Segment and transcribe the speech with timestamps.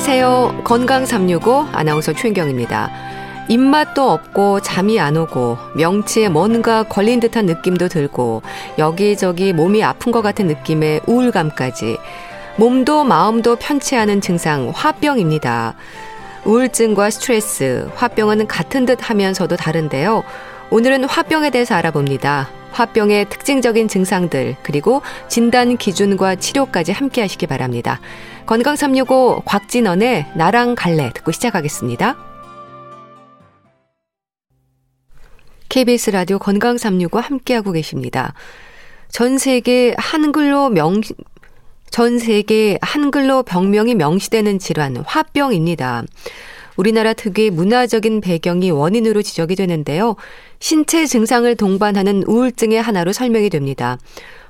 [0.00, 0.62] 안녕하세요.
[0.64, 2.90] 건강 365 아나운서 최인경입니다.
[3.50, 8.40] 입맛도 없고 잠이 안 오고 명치에 뭔가 걸린 듯한 느낌도 들고
[8.78, 11.98] 여기저기 몸이 아픈 것 같은 느낌의 우울감까지
[12.56, 15.74] 몸도 마음도 편치 않은 증상 화병입니다.
[16.46, 20.22] 우울증과 스트레스, 화병은 같은 듯 하면서도 다른데요.
[20.72, 22.48] 오늘은 화병에 대해서 알아봅니다.
[22.70, 28.00] 화병의 특징적인 증상들, 그리고 진단 기준과 치료까지 함께 하시기 바랍니다.
[28.46, 32.16] 건강 365 곽진원의 나랑 갈래 듣고 시작하겠습니다.
[35.68, 38.34] KBS 라디오 건강 365 함께하고 계십니다.
[39.08, 41.00] 전 세계 한글로 명,
[41.90, 46.04] 전 세계 한글로 병명이 명시되는 질환, 화병입니다.
[46.76, 50.16] 우리나라 특유의 문화적인 배경이 원인으로 지적이 되는데요.
[50.60, 53.98] 신체 증상을 동반하는 우울증의 하나로 설명이 됩니다.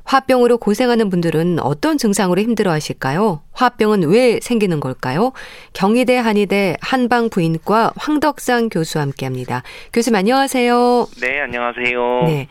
[0.05, 3.43] 화병으로 고생하는 분들은 어떤 증상으로 힘들어 하실까요?
[3.53, 5.33] 화병은 왜 생기는 걸까요?
[5.73, 9.63] 경희대 한의대 한방 부인과 황덕상 교수와 함께 합니다.
[9.93, 11.07] 교수님 안녕하세요.
[11.21, 12.23] 네, 안녕하세요.
[12.27, 12.49] 네.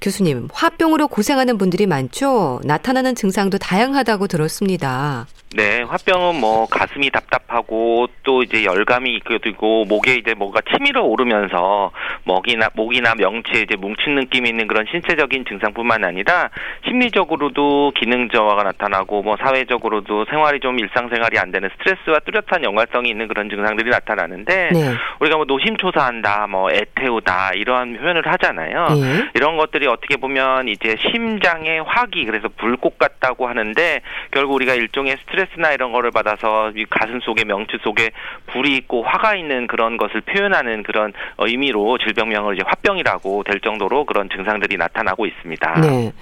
[0.00, 2.60] 교수님, 화병으로 고생하는 분들이 많죠?
[2.64, 5.26] 나타나는 증상도 다양하다고 들었습니다.
[5.56, 11.90] 네, 화병은 뭐 가슴이 답답하고 또 이제 열감이 있고 목에 이제 뭐가 치밀어 오르면서
[12.24, 16.50] 목이나 목이나 명치에 이제 뭉친 느낌이 있는 그런 신체적인 증상뿐만 아니라
[16.86, 23.26] 심리적으로도 기능 저하가 나타나고 뭐 사회적으로도 생활이 좀 일상생활이 안 되는 스트레스와 뚜렷한 연관성이 있는
[23.26, 24.94] 그런 증상들이 나타나는데 네.
[25.20, 28.86] 우리가 뭐 노심초사한다, 뭐 애태우다 이러한 표현을 하잖아요.
[28.88, 29.30] 네.
[29.34, 34.00] 이런 것들이 어떻게 보면 이제 심장의 화기 그래서 불꽃 같다고 하는데
[34.30, 38.10] 결국 우리가 일종의 스트레스 나 이런 거를 받아서 가슴 속에 명치 속에
[38.52, 44.28] 불이 있고 화가 있는 그런 것을 표현하는 그런 의미로 질병명을 이제 화병이라고 될 정도로 그런
[44.28, 45.80] 증상들이 나타나고 있습니다.
[45.80, 46.12] 네.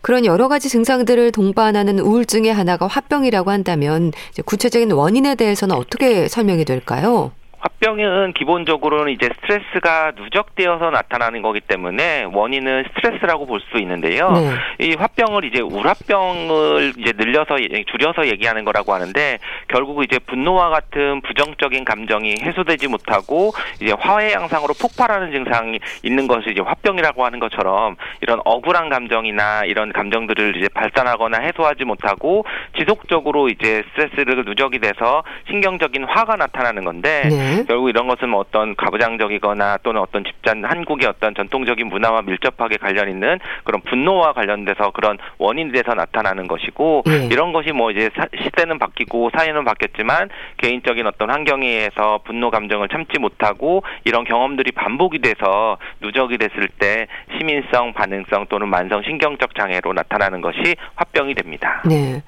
[0.00, 4.12] 그런 여러 가지 증상들을 동반하는 우울증의 하나가 화병이라고 한다면
[4.44, 7.32] 구체적인 원인에 대해서는 어떻게 설명이 될까요?
[7.62, 14.32] 화병은 기본적으로는 이제 스트레스가 누적되어서 나타나는 거기 때문에 원인은 스트레스라고 볼 수 있는데요.
[14.32, 14.86] 네.
[14.86, 17.56] 이 화병을 이제 우라병을 이제 늘려서
[17.86, 24.74] 줄여서 얘기하는 거라고 하는데 결국 이제 분노와 같은 부정적인 감정이 해소되지 못하고 이제 화해 양상으로
[24.80, 31.38] 폭발하는 증상이 있는 것이 이제 화병이라고 하는 것처럼 이런 억울한 감정이나 이런 감정들을 이제 발산하거나
[31.38, 32.44] 해소하지 못하고
[32.76, 37.51] 지속적으로 이제 스트레스를 누적이 돼서 신경적인 화가 나타나는 건데 네.
[37.56, 37.64] 네.
[37.66, 43.08] 결국 이런 것은 뭐 어떤 가부장적이거나 또는 어떤 집단 한국의 어떤 전통적인 문화와 밀접하게 관련
[43.08, 47.28] 있는 그런 분노와 관련돼서 그런 원인이 돼서 나타나는 것이고 네.
[47.30, 48.10] 이런 것이 뭐 이제
[48.42, 55.20] 시대는 바뀌고 사회는 바뀌었지만 개인적인 어떤 환경에 의해서 분노 감정을 참지 못하고 이런 경험들이 반복이
[55.20, 61.82] 돼서 누적이 됐을 때 시민성 반응성 또는 만성 신경적 장애로 나타나는 것이 화병이 됩니다.
[61.88, 62.22] 네.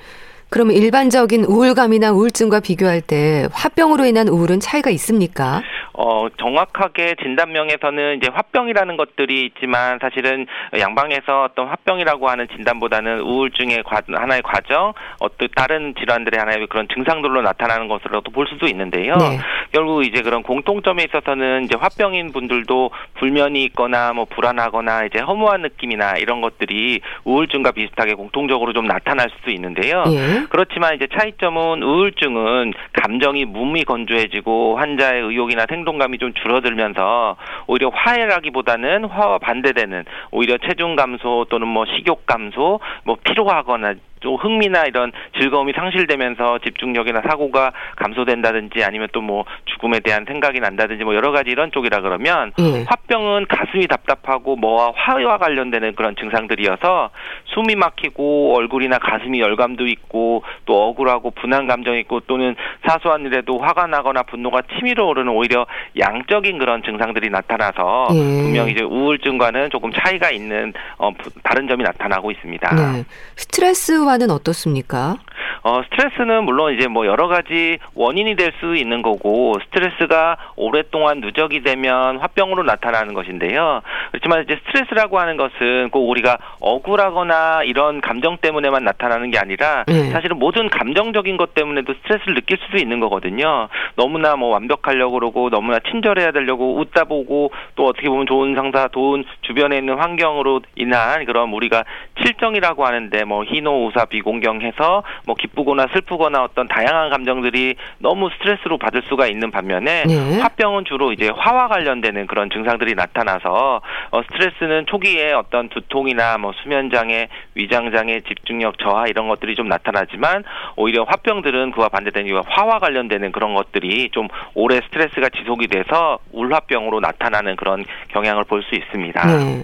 [0.55, 5.63] 그러면 일반적인 우울감이나 우울증과 비교할 때 화병으로 인한 우울은 차이가 있습니까?
[5.95, 10.47] 어, 정확하게 진단명에서는 이제 화병이라는 것들이 있지만 사실은
[10.79, 17.43] 양방에서 어떤 화병이라고 하는 진단보다는 우울증의 과, 하나의 과정, 어떤 다른 질환들의 하나의 그런 증상들로
[17.43, 19.17] 나타나는 것으로도 볼 수도 있는데요.
[19.17, 19.39] 네.
[19.73, 26.17] 결국 이제 그런 공통점에 있어서는 이제 화병인 분들도 불면이 있거나 뭐 불안하거나 이제 허무한 느낌이나
[26.19, 30.05] 이런 것들이 우울증과 비슷하게 공통적으로 좀 나타날 수도 있는데요.
[30.05, 30.44] 네.
[30.49, 39.05] 그렇지만 이제 차이점은 우울증은 감정이 몸이 건조해지고 환자의 의욕이나 생 행동감이 좀 줄어들면서 오히려 화해라기보다는
[39.05, 45.73] 화와 반대되는 오히려 체중 감소 또는 뭐 식욕 감소, 뭐 피로하거나 또 흥미나 이런 즐거움이
[45.75, 51.73] 상실되면서 집중력이나 사고가 감소된다든지 아니면 또 뭐 죽음에 대한 생각이 난다든지 뭐 여러 가지 이런
[51.73, 52.85] 쪽이라 그러면 예.
[52.87, 57.11] 화병은 가슴이 답답하고 뭐와 화와 관련되는 그런 증상들이어서
[57.55, 62.55] 숨이 막히고 얼굴이나 가슴이 열감도 있고 또 억울하고 분한 감정이 있고 또는
[62.87, 65.67] 사소한 일에도 화가 나거나 분노가 치밀어 오르는 오히려
[65.99, 68.43] 양적인 그런 증상들이 나타나서 예.
[68.43, 71.11] 분명히 이제 우울증과는 조금 차이가 있는 어,
[71.43, 72.75] 다른 점이 나타나고 있습니다.
[72.75, 73.05] 네.
[73.37, 75.17] 스트레스와 효과는 어떻습니까?
[75.65, 81.63] 어, 스트레스는 물론 이제 뭐 여러 가지 원인이 될 수 있는 거고 스트레스가 오랫동안 누적이
[81.63, 83.81] 되면 화병으로 나타나는 것인데요.
[84.13, 90.11] 그렇지만 이제 스트레스라고 하는 것은 꼭 우리가 억울하거나 이런 감정 때문에만 나타나는 게 아니라 네.
[90.11, 93.69] 사실은 모든 감정적인 것 때문에도 스트레스를 느낄 수도 있는 거거든요.
[93.97, 99.25] 너무나 뭐 완벽하려고 그러고 너무나 친절해야 되려고 웃다 보고 또 어떻게 보면 좋은 상사, 좋은
[99.43, 101.85] 주변에 있는 환경으로 인한 그런 우리가
[102.23, 109.27] 칠정이라고 하는데 뭐 희노우사 비공경해서 뭐 기쁘거나 슬프거나 어떤 다양한 감정들이 너무 스트레스로 받을 수가
[109.27, 110.41] 있는 반면에 네.
[110.41, 113.81] 화병은 주로 이제 화와 관련되는 그런 증상들이 나타나서
[114.11, 119.69] 어, 스트레스는 초기에 어떤 두통이나 뭐 수면 장애, 위장 장애, 집중력 저하 이런 것들이 좀
[119.69, 120.45] 나타나지만
[120.77, 127.01] 오히려 화병들은 그와 반대되는 이유가 화와 관련되는 그런 것들이 좀 오래 스트레스가 지속이 돼서 울화병으로
[127.01, 129.27] 나타나는 그런 경향을 볼 수 있습니다.
[129.27, 129.63] 네.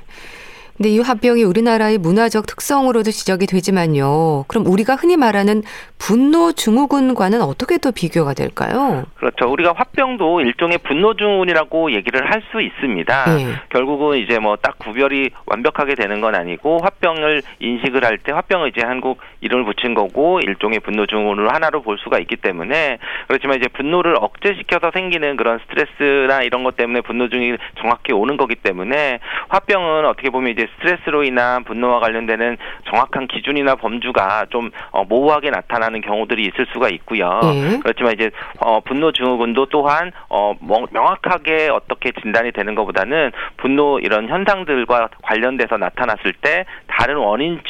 [0.81, 4.47] 근데 이 화병이 우리나라의 문화적 특성으로도 지적이 되지만요.
[4.49, 5.63] 그럼 우리가 흔히 말하는
[5.99, 9.05] 분노 증후군과는 어떻게 또 비교가 될까요?
[9.17, 9.45] 그렇죠.
[9.53, 13.35] 우리가 화병도 일종의 분노 증후군이라고 얘기를 할 수 있습니다.
[13.37, 13.47] 네.
[13.69, 18.81] 결국은 이제 뭐 딱 구별이 완벽하게 되는 건 아니고 화병을 인식을 할 때 화병을 이제
[18.85, 22.97] 한국 이름을 붙인 거고 일종의 분노 증후군으로 하나로 볼 수가 있기 때문에
[23.29, 28.55] 그렇지만 이제 분노를 억제시켜서 생기는 그런 스트레스나 이런 것 때문에 분노 증이 정확히 오는 거기
[28.55, 32.57] 때문에 화병은 어떻게 보면 이제 스트레스로 인한 분노와 관련되는
[32.89, 37.41] 정확한 기준이나 범주가 좀 어, 모호하게 나타나는 경우들이 있을 수가 있고요.
[37.43, 37.79] 네.
[37.83, 38.31] 그렇지만 이제
[38.61, 40.55] 어, 분노 증후군도 또한 어,
[40.91, 47.61] 명확하게 어떻게 진단이 되는 것보다는 분노 이런 현상들과 관련돼서 나타났을 때 다른 원인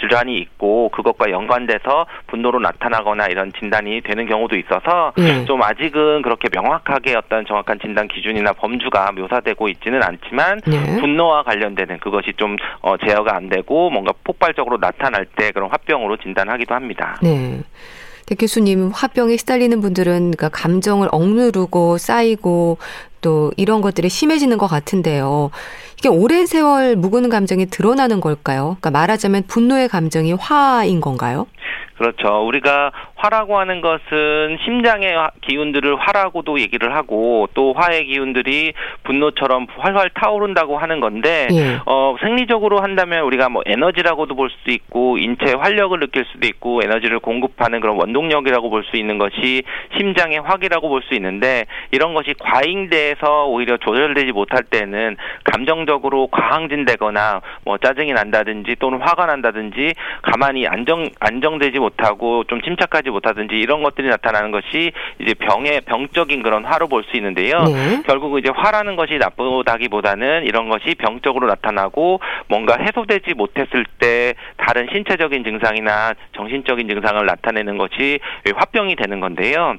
[0.00, 5.44] 질환이 있고 그것과 연관돼서 분노로 나타나거나 이런 진단이 되는 경우도 있어서 네.
[5.44, 11.00] 좀 아직은 그렇게 명확하게 어떤 정확한 진단 기준이나 범주가 묘사되고 있지는 않지만 네.
[11.00, 16.74] 분노와 관련되는 그것이 좀좀 어, 제어가 안 되고 뭔가 폭발적으로 나타날 때 그런 화병으로 진단하기도
[16.74, 17.18] 합니다.
[17.22, 17.62] 네.
[18.26, 22.78] 대 교수님, 화병에 시달리는 분들은 그러니까 감정을 억누르고 쌓이고
[23.22, 25.50] 또 이런 것들이 심해지는 것 같은데요.
[25.98, 28.76] 이게 오랜 세월 묵은 감정이 드러나는 걸까요?
[28.80, 31.46] 그러니까 말하자면 분노의 감정이 화인 건가요?
[31.96, 32.46] 그렇죠.
[32.46, 38.72] 우리가 화라고 하는 것은 심장의 기운들을 화라고도 얘기를 하고 또 화의 기운들이
[39.04, 41.78] 분노처럼 활활 타오른다고 하는 건데 예.
[41.86, 47.20] 어 생리적으로 한다면 우리가 뭐 에너지라고도 볼 수도 있고 인체 활력을 느낄 수도 있고 에너지를
[47.20, 49.62] 공급하는 그런 원동력이라고 볼 수 있는 것이
[49.96, 57.78] 심장의 화기라고 볼 수 있는데 이런 것이 과잉돼서 오히려 조절되지 못할 때는 감정적으로 과항진되거나 뭐
[57.78, 64.50] 짜증이 난다든지 또는 화가 난다든지 가만히 안정 안정되지 못하고 좀 침착하지 못하든지 이런 것들이 나타나는
[64.50, 67.58] 것이 이제 병의 병적인 그런 화로 볼 수 있는데요.
[67.64, 68.02] 네.
[68.06, 75.44] 결국 이제 화라는 것이 나쁘다기보다는 이런 것이 병적으로 나타나고 뭔가 해소되지 못했을 때 다른 신체적인
[75.44, 78.20] 증상이나 정신적인 증상을 나타내는 것이
[78.56, 79.76] 화병이 되는 건데요.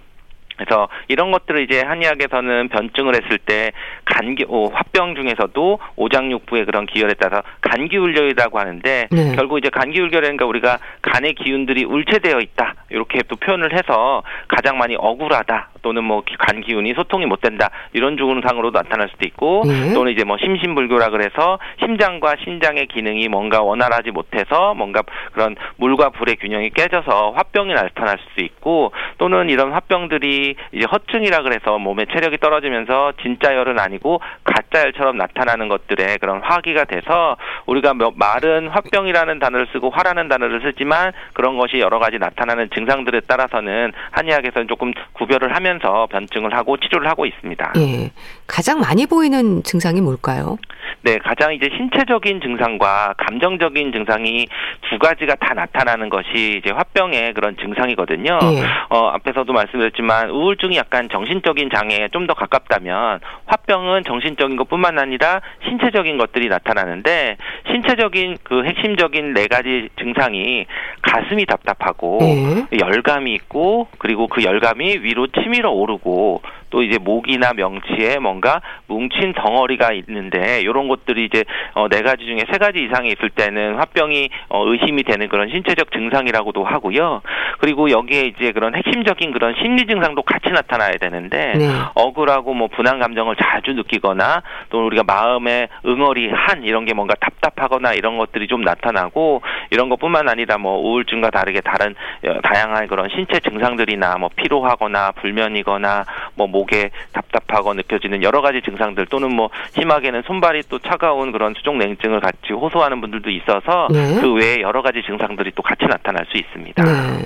[0.57, 3.71] 그래서 이런 것들을 이제 한의학에서는 변증을 했을 때
[4.05, 9.35] 간기 어, 화병 중에서도 오장육부의 그런 기혈에 따라 간기울혈이라고 하는데 네.
[9.35, 15.69] 결국 이제 간기울혈이니까 우리가 간의 기운들이 울체되어 있다 이렇게 또 표현을 해서 가장 많이 억울하다
[15.81, 19.93] 또는 뭐 간 기운이 소통이 못 된다 이런 증상으로 나타날 수도 있고 네.
[19.93, 25.01] 또는 이제 뭐 심신불교라 그래서 심장과 신장의 기능이 뭔가 원활하지 못해서 뭔가
[25.33, 31.77] 그런 물과 불의 균형이 깨져서 화병이 나타날 수도 있고 또는 이런 화병들이 이제 허증이라 그래서
[31.77, 38.67] 몸의 체력이 떨어지면서 진짜 열은 아니고 가짜 열처럼 나타나는 것들에 그런 화기가 돼서 우리가 말은
[38.67, 44.91] 화병이라는 단어를 쓰고 화라는 단어를 쓰지만 그런 것이 여러 가지 나타나는 증상들에 따라서는 한의학에서는 조금
[45.13, 47.73] 구별을 하면서 변증을 하고 치료를 하고 있습니다.
[47.77, 48.11] 예.
[48.47, 50.57] 가장 많이 보이는 증상이 뭘까요?
[51.01, 54.47] 네, 가장 이제 신체적인 증상과 감정적인 증상이
[54.89, 58.39] 두 가지가 다 나타나는 것이 이제 화병의 그런 증상이거든요.
[58.41, 58.63] 예.
[58.89, 66.17] 어, 앞에서도 말씀드렸지만 우울증이 약간 정신적인 장애에 좀 더 가깝다면 화병은 정신적인 것뿐만 아니라 신체적인
[66.17, 67.37] 것들이 나타나는데
[67.71, 70.65] 신체적인 그 핵심적인 네 가지 증상이
[71.03, 72.79] 가슴이 답답하고 예.
[72.79, 79.91] 열감이 있고 그리고 그 열감이 위로 치밀어 오르고 또 이제 목이나 명치에 뭔가 뭉친 덩어리가
[79.93, 81.43] 있는데 이런 것들이 이제
[81.73, 85.91] 어, 네 가지 중에 세 가지 이상이 있을 때는 화병이 어, 의심이 되는 그런 신체적
[85.91, 87.21] 증상이라고도 하고요.
[87.59, 91.67] 그리고 여기에 이제 그런 핵심적인 그런 심리 증상도 같이 나타나야 되는데 네.
[91.93, 97.93] 억울하고 뭐 분한 감정을 자주 느끼거나 또 우리가 마음에 응어리 한 이런 게 뭔가 답답하거나
[97.93, 99.41] 이런 것들이 좀 나타나고
[99.71, 101.95] 이런 것뿐만 아니라 뭐 우울증과 다르게 다른
[102.27, 106.05] 어, 다양한 그런 신체 증상들이나 뭐 피로하거나 불면이거나
[106.35, 111.77] 뭐 목에 답답하고 느껴지는 여러 가지 증상들 또는 뭐 심하게는 손발이 또 차가운 그런 수족
[111.77, 114.19] 냉증을 같이 호소하는 분들도 있어서 네.
[114.19, 116.83] 그 외에 여러 가지 증상들이 또 같이 나타날 수 있습니다.
[116.83, 117.25] 네.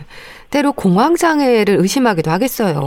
[0.51, 2.79] 때로 공황 장애를 의심하기도 하겠어요.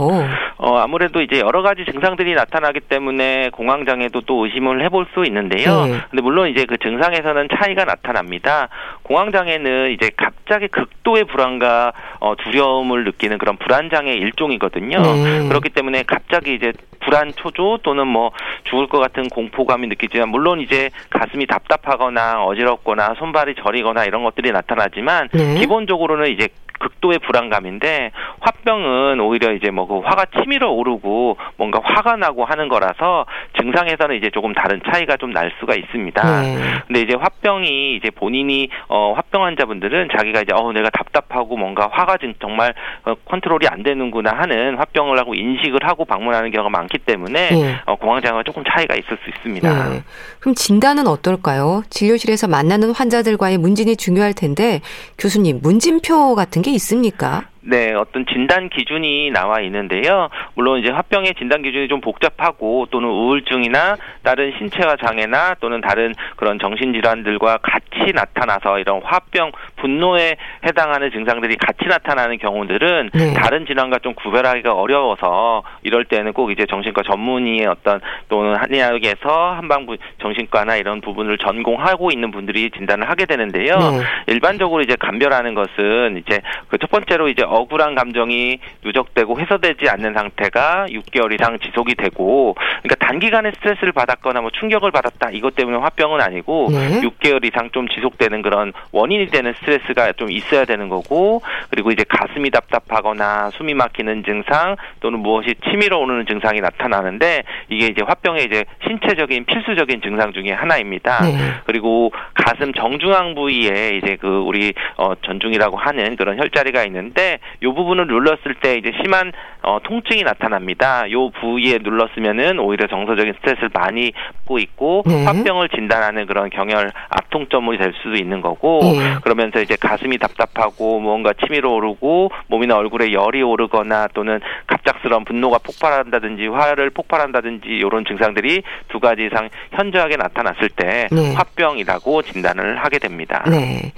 [0.57, 5.85] 어 아무래도 이제 여러 가지 증상들이 나타나기 때문에 공황 장애도 또 의심을 해볼 수 있는데요.
[5.85, 5.99] 네.
[6.09, 8.69] 근데 물론 이제 그 증상에서는 차이가 나타납니다.
[9.03, 15.01] 공황 장애는 이제 갑자기 극도의 불안과 어, 두려움을 느끼는 그런 불안 장애 일종이거든요.
[15.01, 15.47] 네.
[15.49, 18.31] 그렇기 때문에 갑자기 이제 불안 초조 또는 뭐
[18.63, 25.29] 죽을 것 같은 공포감이 느끼지만 물론 이제 가슴이 답답하거나 어지럽거나 손발이 저리거나 이런 것들이 나타나지만
[25.33, 25.55] 네.
[25.55, 26.47] 기본적으로는 이제
[26.83, 33.25] 극도의 불안감인데 화병은 오히려 이제 뭐 그 화가 치밀어 오르고 뭔가 화가 나고 하는 거라서
[33.59, 36.41] 증상에서는 이제 조금 다른 차이가 좀 날 수가 있습니다.
[36.41, 36.57] 네.
[36.85, 42.17] 근데 이제 화병이 이제 본인이 어 화병 환자분들은 자기가 이제 어 내가 답답하고 뭔가 화가
[42.39, 42.73] 정말
[43.05, 47.75] 어, 컨트롤이 안 되는구나 하는 화병을 하고 인식을 하고 방문하는 경우가 많기 때문에 네.
[47.87, 49.89] 어 공황장애가 조금 차이가 있을 수 있습니다.
[49.89, 50.03] 네.
[50.39, 51.81] 그럼 진단은 어떨까요?
[51.89, 54.81] 진료실에서 만나는 환자들과의 문진이 중요할 텐데
[55.17, 57.49] 교수님 문진표 같은 게 있습니까?
[57.65, 60.29] 네, 어떤 진단 기준이 나와 있는데요.
[60.53, 66.59] 물론 이제 화병의 진단 기준이 좀 복잡하고 또는 우울증이나 다른 신체화 장애나 또는 다른 그런
[66.59, 73.33] 정신질환들과 같이 나타나서 이런 화병, 분노에 해당하는 증상들이 같이 나타나는 경우들은 네.
[73.33, 79.97] 다른 질환과 좀 구별하기가 어려워서 이럴 때는 꼭 이제 정신과 전문의의 어떤 또는 한의학에서 한방부
[80.21, 83.77] 정신과나 이런 부분을 전공하고 있는 분들이 진단을 하게 되는데요.
[83.77, 84.01] 네.
[84.27, 90.85] 일반적으로 이제 감별하는 것은 이제 그 첫 번째로 이제 억울한 감정이 누적되고 해소되지 않는 상태가
[90.89, 96.69] 6개월 이상 지속이 되고 그러니까 단기간에 스트레스를 받았거나 뭐 충격을 받았다 이것 때문에 화병은 아니고
[96.71, 97.01] 네.
[97.01, 102.49] 6개월 이상 좀 지속되는 그런 원인이 되는 스트레스가 좀 있어야 되는 거고 그리고 이제 가슴이
[102.51, 109.45] 답답하거나 숨이 막히는 증상 또는 무엇이 치밀어 오르는 증상이 나타나는데 이게 이제 화병의 이제 신체적인
[109.45, 111.21] 필수적인 증상 중에 하나입니다.
[111.21, 111.37] 네.
[111.65, 118.07] 그리고 가슴 정중앙 부위에 이제 그 우리 어 전중이라고 하는 그런 혈자리가 있는데 이 부분을
[118.07, 119.31] 눌렀을 때 이제 심한
[119.61, 121.05] 어, 통증이 나타납니다.
[121.07, 124.11] 이 부위에 눌렀으면은 오히려 정서적인 스트레스를 많이
[124.53, 125.25] 받고 있고 네.
[125.25, 129.15] 화병을 진단하는 그런 경혈 압통점이 될 수도 있는 거고 네.
[129.23, 136.47] 그러면서 이제 가슴이 답답하고 뭔가 치밀어 오르고 몸이나 얼굴에 열이 오르거나 또는 갑작스러운 분노가 폭발한다든지
[136.47, 141.33] 화를 폭발한다든지 이런 증상들이 두 가지 이상 현저하게 나타났을 때 네.
[141.33, 143.43] 화병이라고 진단을 하게 됩니다.
[143.49, 143.93] 네.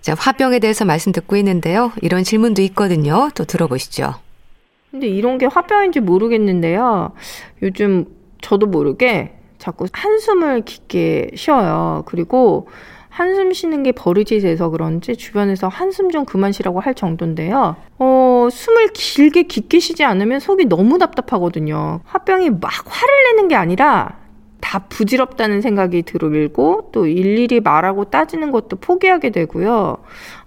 [0.00, 1.92] 자, 화병에 대해서 말씀 듣고 있는데요.
[2.00, 2.89] 이런 질문도 있거든요.
[3.34, 4.14] 또 들어보시죠.
[4.90, 7.12] 근데 이런 게 화병인지 모르겠는데요.
[7.62, 8.06] 요즘
[8.40, 12.02] 저도 모르게 자꾸 한숨을 깊게 쉬어요.
[12.06, 12.68] 그리고
[13.08, 17.76] 한숨 쉬는 게 버릇이 돼서 그런지 주변에서 한숨 좀 그만 쉬라고 할 정도인데요.
[17.98, 22.00] 어, 숨을 길게 깊게 쉬지 않으면 속이 너무 답답하거든요.
[22.04, 24.19] 화병이 막 화를 내는 게 아니라
[24.70, 29.96] 다 부질없다는 생각이 들고 또 일일이 말하고 따지는 것도 포기하게 되고요.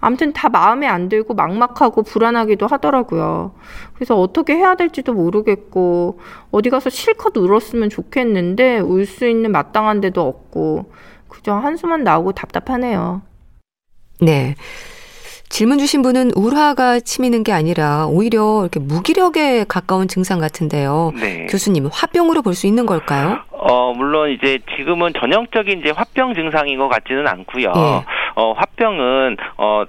[0.00, 3.52] 아무튼 다 마음에 안 들고 막막하고 불안하기도 하더라고요.
[3.92, 10.22] 그래서 어떻게 해야 될지도 모르겠고 어디 가서 실컷 울었으면 좋겠는데 울 수 있는 마땅한 데도
[10.22, 10.90] 없고
[11.28, 13.20] 그저 한숨만 나오고 답답하네요.
[14.22, 14.54] 네.
[15.48, 21.12] 질문 주신 분은 우화가 치미는 게 아니라 오히려 이렇게 무기력에 가까운 증상 같은데요.
[21.14, 21.46] 네.
[21.46, 23.38] 교수님, 화병으로 볼 수 있는 걸까요?
[23.50, 27.72] 어, 물론 이제 지금은 전형적인 이제 화병 증상인 것 같지는 않고요.
[27.72, 28.04] 네.
[28.36, 29.84] 어, 화병은 어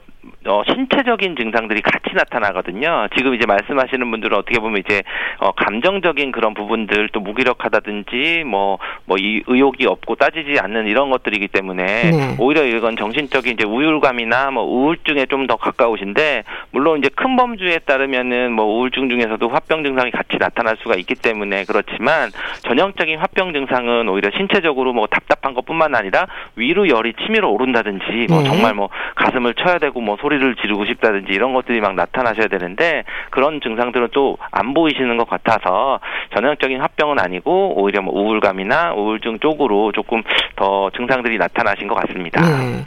[0.47, 3.07] 어, 신체적인 증상들이 같이 나타나거든요.
[3.17, 5.01] 지금 이제 말씀하시는 분들은 어떻게 보면 이제
[5.39, 11.47] 어, 감정적인 그런 부분들 또 무기력하다든지 뭐 뭐 이 의욕이 없고 따지지 않는 이런 것들이기
[11.47, 12.35] 때문에 네.
[12.37, 18.51] 오히려 이건 정신적인 이제 우울감이나 뭐 우울증에 좀 더 가까우신데 물론 이제 큰 범주에 따르면은
[18.51, 22.31] 뭐 우울증 중에서도 화병 증상이 같이 나타날 수가 있기 때문에 그렇지만
[22.63, 26.25] 전형적인 화병 증상은 오히려 신체적으로 뭐 답답한 것뿐만 아니라
[26.55, 28.45] 위로 열이 치밀어 오른다든지 뭐 네.
[28.49, 33.03] 정말 뭐 가슴을 쳐야 되고 뭐 소리 를 지르고 싶다든지 이런 것들이 막 나타나셔야 되는데
[33.31, 35.99] 그런 증상들은 또 안 보이시는 것 같아서
[36.33, 40.23] 전형적인 합병은 아니고 오히려 뭐 우울감이나 우울증 쪽으로 조금
[40.55, 42.41] 더 증상들이 나타나신 것 같습니다.
[42.41, 42.83] 네.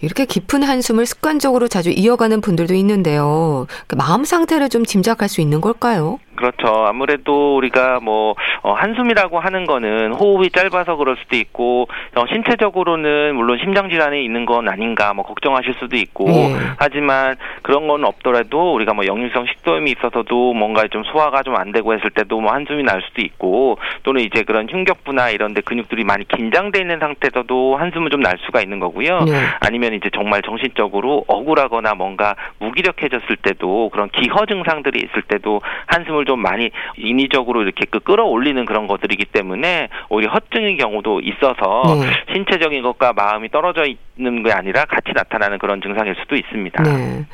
[0.00, 3.66] 이렇게 깊은 한숨을 습관적으로 자주 이어가는 분들도 있는데요.
[3.86, 6.18] 그 마음 상태를 좀 짐작할 수 있는 걸까요?
[6.36, 6.68] 그렇죠.
[6.86, 13.58] 아무래도 우리가 뭐 어, 한숨이라고 하는 거는 호흡이 짧아서 그럴 수도 있고 어, 신체적으로는 물론
[13.60, 16.54] 심장 질환이 있는 건 아닌가 뭐 걱정하실 수도 있고 네.
[16.78, 21.92] 하지만 그런 건 없더라도 우리가 뭐 역류성 식도염이 있어서도 뭔가 좀 소화가 좀 안 되고
[21.92, 26.24] 했을 때도 뭐 한숨이 날 수도 있고 또는 이제 그런 흉격부나 이런 데 근육들이 많이
[26.28, 29.20] 긴장돼 있는 상태에서도 한숨은 좀 날 수가 있는 거고요.
[29.24, 29.32] 네.
[29.60, 36.40] 아니면 이제 정말 정신적으로 억울하거나 뭔가 무기력해졌을 때도 그런 기허 증상들이 있을 때도 한숨을 좀
[36.40, 42.34] 많이 인위적으로 이렇게 그 끌어올리는 그런 것들이기 때문에 오히려 허증의 경우도 있어서 네.
[42.34, 46.82] 신체적인 것과 마음이 떨어져 있는 게 아니라 같이 나타나는 그런 증상일 수도 있습니다.
[46.82, 47.26] 네.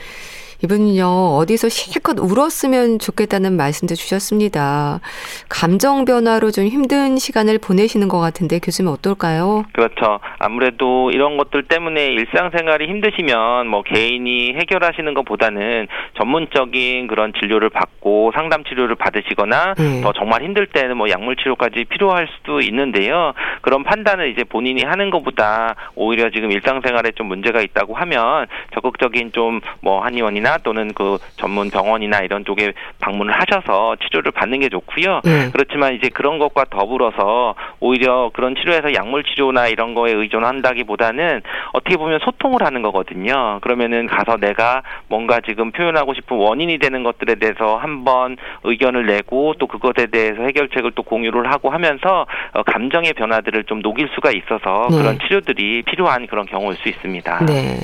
[0.65, 5.01] 이분은요, 어디서 실컷 울었으면 좋겠다는 말씀도 주셨습니다.
[5.49, 9.65] 감정 변화로 좀 힘든 시간을 보내시는 것 같은데 교수님 어떨까요?
[9.73, 10.21] 그렇죠.
[10.39, 15.87] 아무래도 이런 것들 때문에 일상생활이 힘드시면 뭐 개인이 해결하시는 것보다는
[16.19, 20.01] 전문적인 그런 진료를 받고 상담 치료를 받으시거나 네.
[20.01, 23.35] 더 정말 힘들 때는 뭐 약물 치료까지 필요할 수도 있는데요.
[23.61, 29.61] 그런 판단을 이제 본인이 하는 것보다 오히려 지금 일상생활에 좀 문제가 있다고 하면 적극적인 좀
[29.81, 35.21] 뭐 한의원이나 또는 그 전문 병원이나 이런 쪽에 방문을 하셔서 치료를 받는 게 좋고요.
[35.25, 35.51] 네.
[35.53, 41.43] 그렇지만 이제 그런 것과 더불어서 오히려 그런 치료에서 약물 치료나 이런 거에 의존한다기보다는
[41.73, 43.59] 어떻게 보면 소통을 하는 거거든요.
[43.63, 49.67] 그러면은 가서 내가 뭔가 지금 표현하고 싶은 원인이 되는 것들에 대해서 한번 의견을 내고 또
[49.67, 54.97] 그것에 대해서 해결책을 또 공유를 하고 하면서 어, 감정의 변화들을 좀 녹일 수가 있어서 네.
[54.97, 57.47] 그런 치료들이 필요한 그런 경우일 수 있습니다.
[57.47, 57.77] 네.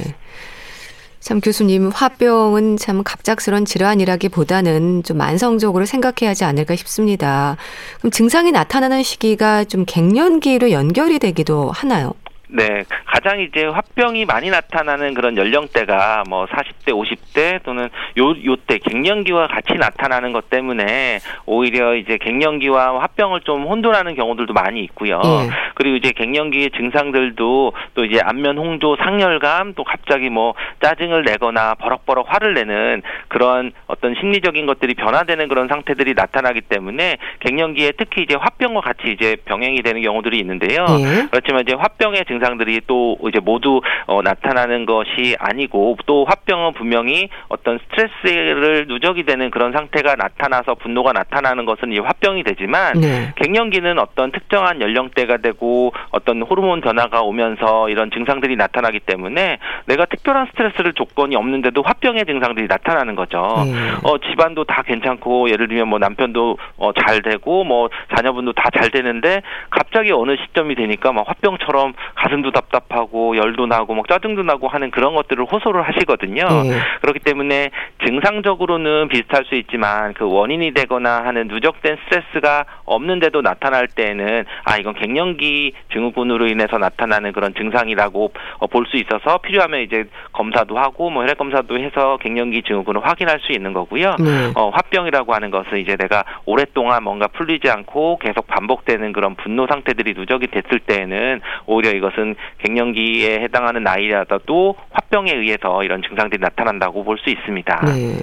[1.21, 7.57] 참 교수님 화병은 참 갑작스런 질환이라기보다는 좀 만성적으로 생각해야 하지 않을까 싶습니다.
[7.99, 12.15] 그럼 증상이 나타나는 시기가 좀 갱년기로 연결이 되기도 하나요?
[12.52, 17.88] 네, 가장 이제 화병이 많이 나타나는 그런 연령대가 뭐 40대, 50대 또는
[18.19, 24.80] 요 요때 갱년기와 같이 나타나는 것 때문에 오히려 이제 갱년기와 화병을 좀 혼돈하는 경우들도 많이
[24.80, 25.21] 있고요.
[25.25, 25.50] 예.
[25.75, 32.26] 그리고 이제 갱년기의 증상들도 또 이제 안면 홍조, 상열감, 또 갑자기 뭐 짜증을 내거나 버럭버럭
[32.28, 38.80] 화를 내는 그런 어떤 심리적인 것들이 변화되는 그런 상태들이 나타나기 때문에 갱년기에 특히 이제 화병과
[38.80, 40.85] 같이 이제 병행이 되는 경우들이 있는데요.
[40.99, 41.28] 예.
[41.30, 47.28] 그렇지만 이제 화병의 증 증상들이 또 이제 모두 어, 나타나는 것이 아니고 또 화병은 분명히
[47.49, 53.32] 어떤 스트레스를 누적이 되는 그런 상태가 나타나서 분노가 나타나는 것은 이제 화병이 되지만 네.
[53.37, 60.47] 갱년기는 어떤 특정한 연령대가 되고 어떤 호르몬 변화가 오면서 이런 증상들이 나타나기 때문에 내가 특별한
[60.52, 63.40] 스트레스를 조건이 없는데도 화병의 증상들이 나타나는 거죠.
[63.66, 64.09] 네.
[64.09, 68.90] 어 집안도 다 괜찮고 예를 들면 뭐 남편도 어, 잘 되고 뭐 자녀분도 다 잘
[68.90, 74.68] 되는데 갑자기 어느 시점이 되니까 막 화병처럼 가 슴도 답답하고 열도 나고 막 짜증도 나고
[74.68, 76.44] 하는 그런 것들을 호소를 하시거든요.
[76.64, 76.78] 네.
[77.00, 77.70] 그렇기 때문에
[78.06, 84.94] 증상적으로는 비슷할 수 있지만 그 원인이 되거나 하는 누적된 스트레스가 없는데도 나타날 때는 아 이건
[84.94, 91.38] 갱년기 증후군으로 인해서 나타나는 그런 증상이라고 어, 볼수 있어서 필요하면 이제 검사도 하고 뭐 혈액
[91.38, 94.16] 검사도 해서 갱년기 증후군을 확인할 수 있는 거고요.
[94.19, 94.52] 네.
[94.54, 100.14] 어, 화병이라고 하는 것은 이제 내가 오랫동안 뭔가 풀리지 않고 계속 반복되는 그런 분노 상태들이
[100.14, 107.21] 누적이 됐을 때에는 오히려 이것은 것은 갱년기에 해당하는 나이라도 화병에 의해서 이런 증상들이 나타난다고 볼
[107.21, 107.83] 수 있습니다.
[107.87, 108.17] 네.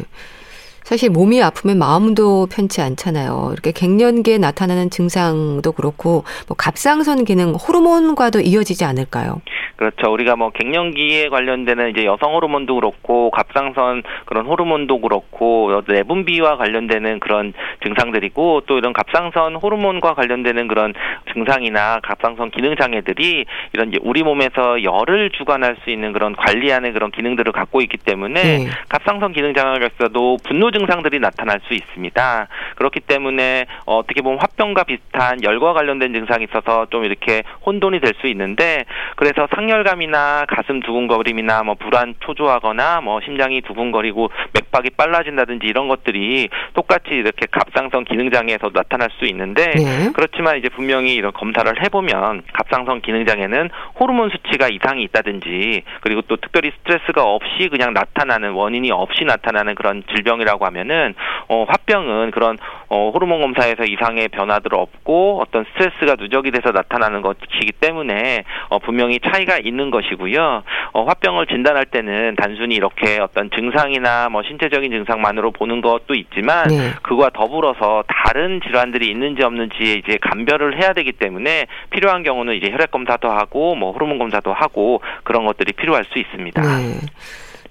[0.84, 3.50] 사실 몸이 아프면 마음도 편치 않잖아요.
[3.52, 9.42] 이렇게 갱년기에 나타나는 증상도 그렇고 뭐 갑상선 기능 호르몬과도 이어지지 않을까요?
[9.78, 10.12] 그렇죠.
[10.12, 17.54] 우리가 뭐 갱년기에 관련되는 이제 여성 호르몬도 그렇고 갑상선 그런 호르몬도 그렇고 내분비와 관련되는 그런
[17.84, 20.94] 증상들이고 또 이런 갑상선 호르몬과 관련되는 그런
[21.34, 27.12] 증상이나 갑상선 기능 장애들이 이런 이제 우리 몸에서 열을 주관할 수 있는 그런 관리하는 그런
[27.12, 28.68] 기능들을 갖고 있기 때문에 네.
[28.90, 32.48] 갑상선 기능 장애가 있어도 분노 증상들이 나타날 수 있습니다.
[32.76, 38.18] 그렇기 때문에 어, 어떻게 보면 화병과 비슷한 열과 관련된 증상이 있어서 좀 이렇게 혼돈이 될
[38.18, 38.86] 수 있는데
[39.16, 46.48] 그래서 상 상열감이나 가슴 두근거림이나 뭐 불안 초조하거나 뭐 심장이 두근거리고 맥박이 빨라진다든지 이런 것들이
[46.74, 50.12] 똑같이 이렇게 갑상선 기능 장애에서 나타날 수 있는데 네.
[50.14, 56.38] 그렇지만 이제 분명히 이런 검사를 해보면 갑상선 기능 장애는 호르몬 수치가 이상이 있다든지 그리고 또
[56.38, 61.14] 특별히 스트레스가 없이 그냥 나타나는 원인이 없이 나타나는 그런 질병이라고 하면은
[61.50, 67.74] 어 화병은 그런 어 호르몬 검사에서 이상의 변화들 없고 어떤 스트레스가 누적이 돼서 나타나는 것이기
[67.82, 70.64] 때문에 어 분명히 차이가 있는 것이고요.
[70.94, 76.92] 어, 화병을 진단할 때는 단순히 이렇게 어떤 증상이나 뭐 신체적인 증상만으로 보는 것도 있지만 네.
[77.04, 82.92] 그와 더불어서 다른 질환들이 있는지 없는지 이제 감별을 해야 되기 때문에 필요한 경우는 이제 혈액
[82.92, 86.62] 검사도 하고 뭐 호르몬 검사도 하고 그런 것들이 필요할 수 있습니다.
[86.62, 87.00] 네.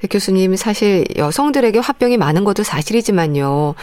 [0.00, 3.44] 네, 교수님, 사실 여성들에게 화병이 많은 것도 사실이지만요.
[3.44, 3.74] 뭐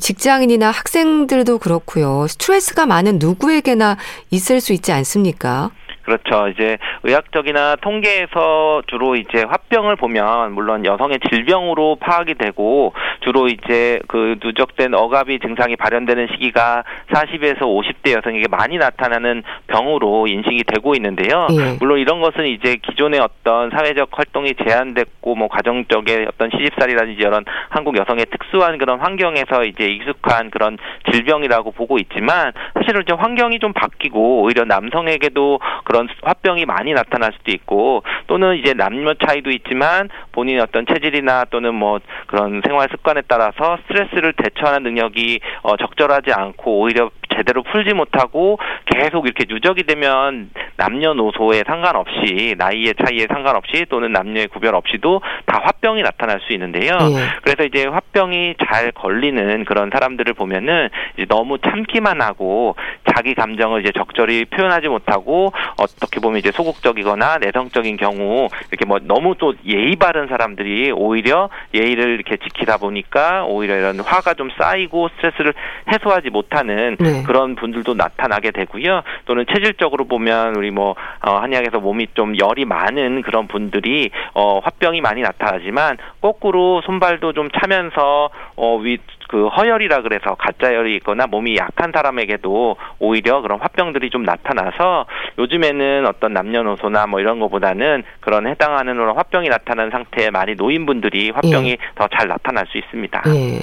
[0.00, 2.26] 직장인이나 학생들도 그렇고요.
[2.28, 3.96] 스트레스가 많은 누구에게나
[4.30, 5.70] 있을 수 있지 않습니까?
[6.10, 6.48] 그렇죠.
[6.48, 14.36] 이제 의학적이나 통계에서 주로 이제 화병을 보면 물론 여성의 질병으로 파악이 되고 주로 이제 그
[14.42, 21.46] 누적된 억압이 증상이 발현되는 시기가 40에서 50대 여성에게 많이 나타나는 병으로 인식이 되고 있는데요.
[21.52, 21.76] 예.
[21.78, 27.96] 물론 이런 것은 이제 기존의 어떤 사회적 활동이 제한됐고 뭐 가정적의 어떤 시집살이라든지 이런 한국
[27.96, 30.76] 여성의 특수한 그런 환경에서 이제 익숙한 그런
[31.12, 37.32] 질병이라고 보고 있지만 사실은 좀 환경이 좀 바뀌고 오히려 남성에게도 그런 그런 화병이 많이 나타날
[37.32, 43.22] 수도 있고 또는 이제 남녀 차이도 있지만 본인의 어떤 체질이나 또는 뭐 그런 생활 습관에
[43.28, 50.50] 따라서 스트레스를 대처하는 능력이 어, 적절하지 않고 오히려 제대로 풀지 못하고 계속 이렇게 누적이 되면
[50.76, 56.92] 남녀노소에 상관없이 나이의 차이에 상관없이 또는 남녀의 구별 없이도 다 화병이 나타날 수 있는데요.
[56.92, 57.40] 예.
[57.42, 62.74] 그래서 이제 화병이 잘 걸리는 그런 사람들을 보면은 이제 너무 참기만 하고
[63.14, 69.34] 자기 감정을 이제 적절히 표현하지 못하고 어떻게 보면 이제 소극적이거나 내성적인 경우 이렇게 뭐 너무
[69.38, 75.54] 또 예의 바른 사람들이 오히려 예의를 이렇게 지키다 보니까 오히려 이런 화가 좀 쌓이고 스트레스를
[75.90, 77.22] 해소하지 못하는 네.
[77.24, 79.02] 그런 분들도 나타나게 되고요.
[79.24, 85.00] 또는 체질적으로 보면 우리 뭐 어, 한의학에서 몸이 좀 열이 많은 그런 분들이 어, 화병이
[85.00, 88.98] 많이 나타나지만 거꾸로 손발도 좀 차면서 어, 위,
[89.30, 95.06] 그 허열이라 그래서 가짜열이 있거나 몸이 약한 사람에게도 오히려 그런 화병들이 좀 나타나서
[95.38, 101.30] 요즘에는 어떤 남녀노소나 뭐 이런 거보다는 그런 해당하는 그런 화병이 나타난 상태에 많이 노인 분들이
[101.30, 101.76] 화병이 예.
[101.94, 103.22] 더잘 나타날 수 있습니다.
[103.28, 103.60] 예.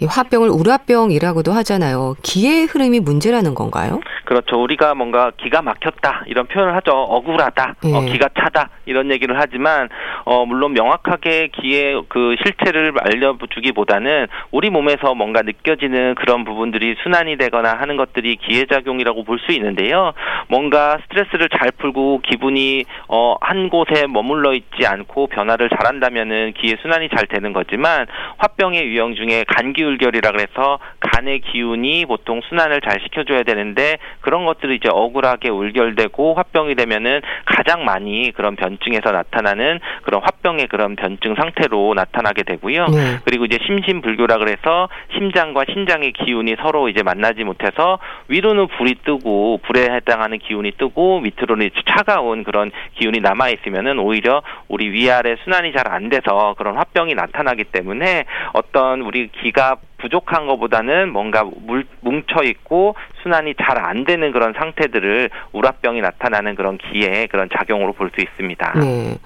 [0.00, 2.16] 이 화병을 우라병이라고도 하잖아요.
[2.24, 4.00] 기의 흐름이 문제라는 건가요?
[4.24, 4.60] 그렇죠.
[4.60, 6.90] 우리가 뭔가 기가 막혔다 이런 표현을 하죠.
[6.90, 7.94] 억울하다, 예.
[7.94, 9.88] 어, 기가 차다 이런 얘기를 하지만
[10.24, 17.36] 어, 물론 명확하게 기의 그 실체를 알려주기보다는 우리 몸에 서 뭔가 느껴지는 그런 부분들이 순환이
[17.36, 20.12] 되거나 하는 것들이 기회작용이라고 볼 수 있는데요.
[20.48, 27.08] 뭔가 스트레스를 잘 풀고 기분이 어, 한 곳에 머물러 있지 않고 변화를 잘한다면은 기의 순환이
[27.14, 28.06] 잘 되는 거지만
[28.38, 34.88] 화병의 유형 중에 간기울결이라 그래서 간의 기운이 보통 순환을 잘 시켜줘야 되는데 그런 것들이 이제
[34.90, 42.42] 억울하게 울결되고 화병이 되면은 가장 많이 그런 변증에서 나타나는 그런 화병의 그런 변증 상태로 나타나게
[42.42, 42.86] 되고요.
[42.86, 43.18] 네.
[43.24, 49.88] 그리고 이제 심신불교라 그래서 심장과 신장의 기운이 서로 이제 만나지 못해서 위로는 불이 뜨고 불에
[49.94, 56.08] 해당하는 기운이 뜨고 밑으로는 차가운 그런 기운이 남아 있으면은 오히려 우리 위아래 순환이 잘 안
[56.10, 63.54] 돼서 그런 화병이 나타나기 때문에 어떤 우리 기가 부족한 것보다는 뭔가 물, 뭉쳐 있고 순환이
[63.54, 68.72] 잘 안 되는 그런 상태들을 우라병이 나타나는 그런 기의 그런 작용으로 볼 수 있습니다.
[68.80, 69.16] 네.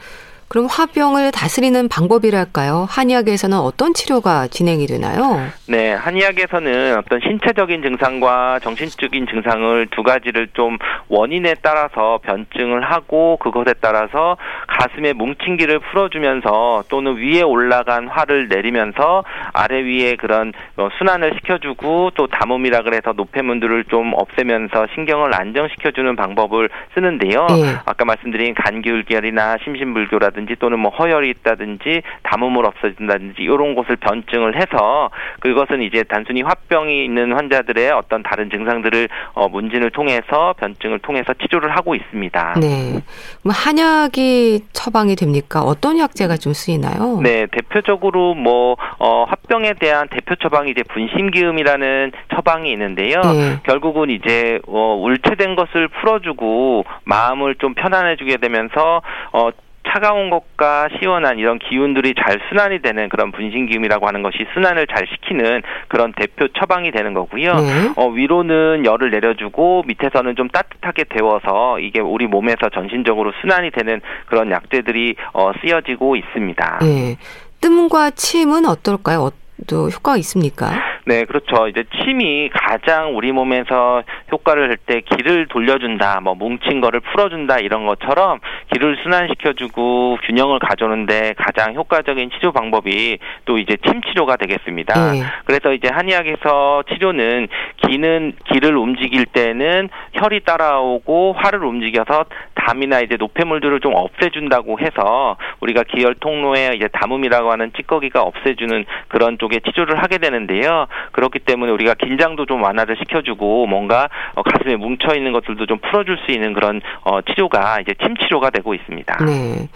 [0.51, 2.89] 그럼 화병을 다스리는 방법이랄까요?
[2.91, 5.47] 한의학에서는 어떤 치료가 진행이 되나요?
[5.69, 13.75] 네, 한의학에서는 어떤 신체적인 증상과 정신적인 증상을 두 가지를 좀 원인에 따라서 변증을 하고 그것에
[13.81, 14.37] 따라서
[14.67, 22.11] 가슴에 뭉친 기를 풀어주면서 또는 위에 올라간 화를 내리면서 아래 위에 그런 어, 순환을 시켜주고
[22.17, 27.47] 또 담음이라 그래서 노폐물들을 좀 없애면서 신경을 안정시켜주는 방법을 쓰는데요.
[27.47, 27.77] 네.
[27.87, 35.11] 아까 말씀드린 간기울결이나 심신불교라든지 있다든지 또는 뭐 허열이 있다든지 담음을 없어진다든지 이런 곳을 변증을 해서
[35.41, 41.71] 그것은 이제 단순히 화병이 있는 환자들의 어떤 다른 증상들을 어, 문진을 통해서 변증을 통해서 치료를
[41.77, 42.55] 하고 있습니다.
[42.61, 43.03] 네.
[43.43, 45.61] 뭐 한약이 처방이 됩니까?
[45.63, 47.21] 어떤 약제가 좀 쓰이나요?
[47.23, 53.21] 네, 대표적으로 뭐 어, 화병에 대한 대표 처방이 이제 분심기음이라는 처방이 있는데요.
[53.23, 53.61] 네.
[53.65, 59.51] 결국은 이제 어, 울체된 것을 풀어주고 마음을 좀 편안해주게 되면서 어,
[59.93, 65.63] 차가운 것과 시원한 이런 기운들이 잘 순환이 되는 그런 분신기음이라고 하는 것이 순환을 잘 시키는
[65.89, 67.55] 그런 대표 처방이 되는 거고요.
[67.55, 67.93] 네.
[67.97, 74.51] 어, 위로는 열을 내려주고 밑에서는 좀 따뜻하게 데워서 이게 우리 몸에서 전신적으로 순환이 되는 그런
[74.51, 76.79] 약재들이 어, 쓰여지고 있습니다.
[76.83, 77.17] 네.
[77.61, 79.31] 뜸과 침은 어떨까요?
[79.67, 80.73] 또 효과가 있습니까?
[81.07, 81.69] 네, 그렇죠.
[81.69, 88.41] 이제 침이 가장 우리 몸에서 효과를 할때 기를 돌려준다, 뭐 뭉친 거를 풀어준다 이런 것처럼
[88.73, 95.13] 기를 순환시켜주고 균형을 가져오는데 가장 효과적인 치료 방법이 또 이제 침 치료가 되겠습니다.
[95.13, 95.23] 네.
[95.45, 103.81] 그래서 이제 한의학에서 치료는 기는 기를 움직일 때는 혈이 따라오고 화를 움직여서 담이나 이제 노폐물들을
[103.81, 110.19] 좀 없애준다고 해서 우리가 기혈 통로에 이제 담음이라고 하는 찌꺼기가 없애주는 그런 쪽의 치료를 하게
[110.19, 110.87] 되는데요.
[111.13, 116.19] 그렇기 때문에 우리가 긴장도 좀 완화를 시켜주고 뭔가 어, 가슴에 뭉쳐 있는 것들도 좀 풀어줄
[116.25, 119.25] 수 있는 그런 어, 치료가 이제 침 치료가 되고 있습니다.
[119.25, 119.69] 네.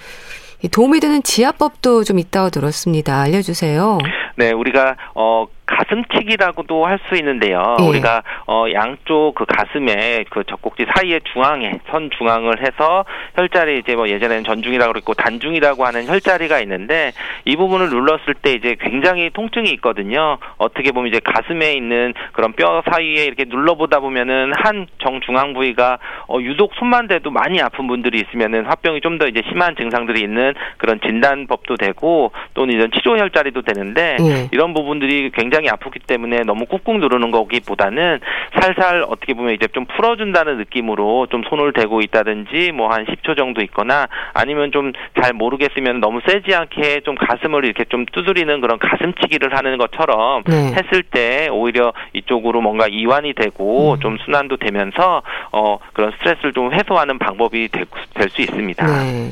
[0.73, 3.21] 도움이 되는 지압법도 좀 있다고 들었습니다.
[3.21, 3.99] 알려주세요.
[4.37, 7.77] 네, 우리가 어 가슴치기라고도 할 수 있는데요.
[7.81, 7.85] 예.
[7.85, 14.09] 우리가 어 양쪽 그 가슴에 그 젖꼭지 사이에 중앙에 선 중앙을 해서 혈자리 이제 뭐
[14.09, 17.13] 예전에는 전중이라고 그랬고 단중이라고 하는 혈자리가 있는데
[17.45, 20.39] 이 부분을 눌렀을 때 이제 굉장히 통증이 있거든요.
[20.57, 26.39] 어떻게 보면 이제 가슴에 있는 그런 뼈 사이에 이렇게 눌러보다 보면은 한 정중앙 부위가 어
[26.41, 30.99] 유독 손만 대도 많이 아픈 분들이 있으면은 화병이 좀 더 이제 심한 증상들이 있는 그런
[31.01, 34.49] 진단법도 되고 또는 이런 치료 혈자리도 되는데 예.
[34.51, 38.21] 이런 부분들이 굉장히 굉장히 아프기 때문에 너무 꾹꾹 누르는 거기보다는
[38.61, 43.63] 살살 어떻게 보면 이제 좀 풀어준다는 느낌으로 좀 손을 대고 있다든지 뭐 한 10초 정도
[43.63, 49.57] 있거나 아니면 좀 잘 모르겠으면 너무 세지 않게 좀 가슴을 이렇게 좀 두드리는 그런 가슴치기를
[49.57, 50.73] 하는 것처럼 네.
[50.75, 54.01] 했을 때 오히려 이쪽으로 뭔가 이완이 되고 음.
[54.01, 55.23] 좀 순환도 되면서
[55.53, 57.87] 어 그런 스트레스를 좀 해소하는 방법이 될
[58.29, 58.87] 수 있습니다.
[58.87, 59.31] 네.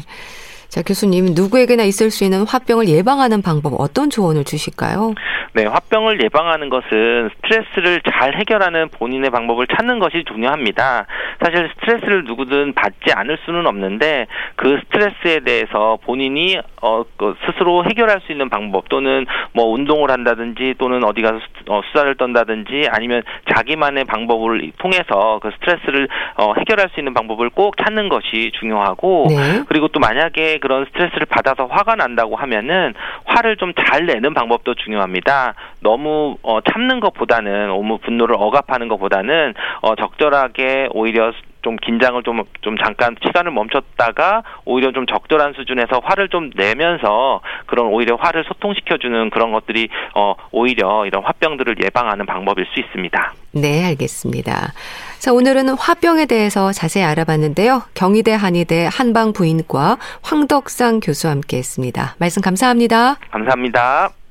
[0.73, 5.13] 자, 교수님, 누구에게나 있을 수 있는 화병을 예방하는 방법 어떤 조언을 주실까요?
[5.53, 11.07] 네, 화병을 예방하는 것은 스트레스를 잘 해결하는 본인의 방법을 찾는 것이 중요합니다.
[11.45, 18.23] 사실 스트레스를 누구든 받지 않을 수는 없는데 그 스트레스에 대해서 본인이 어, 그 스스로 해결할
[18.25, 23.23] 수 있는 방법 또는 뭐 운동을 한다든지 또는 어디 가서 어, 수다를 떤다든지 아니면
[23.55, 26.09] 자기만의 방법을 통해서 그 스트레스를
[26.39, 29.65] 어, 해결할 수 있는 방법을 꼭 찾는 것이 중요하고 네.
[29.69, 32.95] 그리고 또 만약에 그런 스트레스를 받아서 화가 난다고 하면은
[33.27, 35.55] 화를 좀 잘 내는 방법도 중요합니다.
[35.81, 42.77] 너무 어, 참는 것보다는 너무 분노를 억압하는 것보다는 어, 적절하게 오히려 좀 긴장을 좀, 좀
[42.79, 49.53] 잠깐 시간을 멈췄다가 오히려 좀 적절한 수준에서 화를 좀 내면서 그런 오히려 화를 소통시켜주는 그런
[49.53, 53.35] 것들이 어, 오히려 이런 화병들을 예방하는 방법일 수 있습니다.
[53.53, 54.73] 네, 알겠습니다.
[55.19, 57.83] 자, 오늘은 화병에 대해서 자세히 알아봤는데요.
[57.95, 62.17] 경희대 한의대 한방부인과 황덕상 교수와 함께 했습니다.
[62.19, 63.17] 말씀 감사합니다.
[63.31, 64.22] 감사합니다.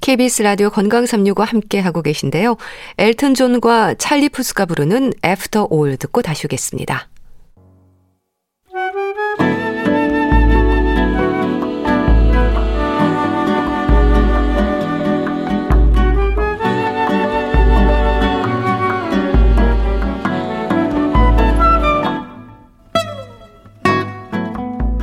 [0.00, 2.56] KBS 라디오 건강 365 함께 하고 계신데요.
[2.98, 7.08] 엘튼 존과 찰리 푸스가 부르는 After All 듣고 다시 오겠습니다.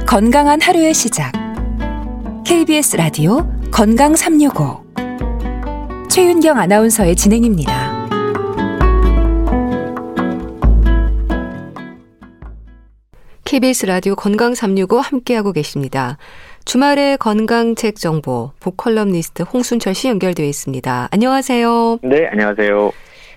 [0.05, 1.31] 건강한 하루의 시작.
[2.43, 4.83] KBS 라디오 건강 365
[6.09, 7.99] 최윤경 아나운서의 진행입니다.
[13.45, 16.17] KBS 라디오 건강 365 함께하고 계십니다.
[16.65, 21.07] 주말의 건강책 정보 보컬럼니스트 홍순철 씨 연결되어 있습니다.
[21.11, 21.99] 안녕하세요.
[22.03, 22.91] 네, 안녕하세요.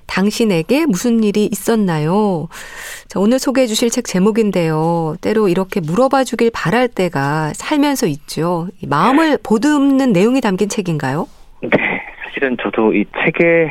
[0.07, 2.49] 당신에게 무슨 일이 있었나요?
[3.09, 5.17] 자, 오늘 소개해 주실 책 제목인데요.
[5.21, 8.69] 때로 이렇게 물어봐 주길 바랄 때가 살면서 있죠.
[8.89, 11.27] 마음을 보듬는 내용이 담긴 책인가요?
[11.63, 11.71] 네,
[12.25, 13.71] 사실은 저도 이 책의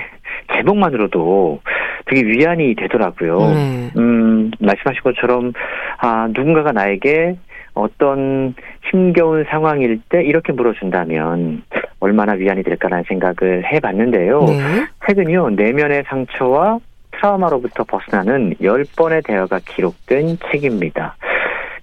[0.56, 1.62] 제목만으로도
[2.08, 3.40] 되게 위안이 되더라고요.
[3.54, 3.92] 네.
[3.98, 5.54] 음, 말씀하신 것처럼,
[5.98, 7.38] 아, 누군가가 나에게
[7.74, 8.54] 어떤
[8.90, 11.64] 힘겨운 상황일 때 이렇게 물어준다면
[12.00, 14.40] 얼마나 위안이 될까라는 생각을 해봤는데요.
[14.42, 14.88] 네.
[15.08, 16.80] 최근요, 내면의 상처와
[17.12, 21.16] 트라우마로부터 벗어나는 10번의 대화가 기록된 책입니다.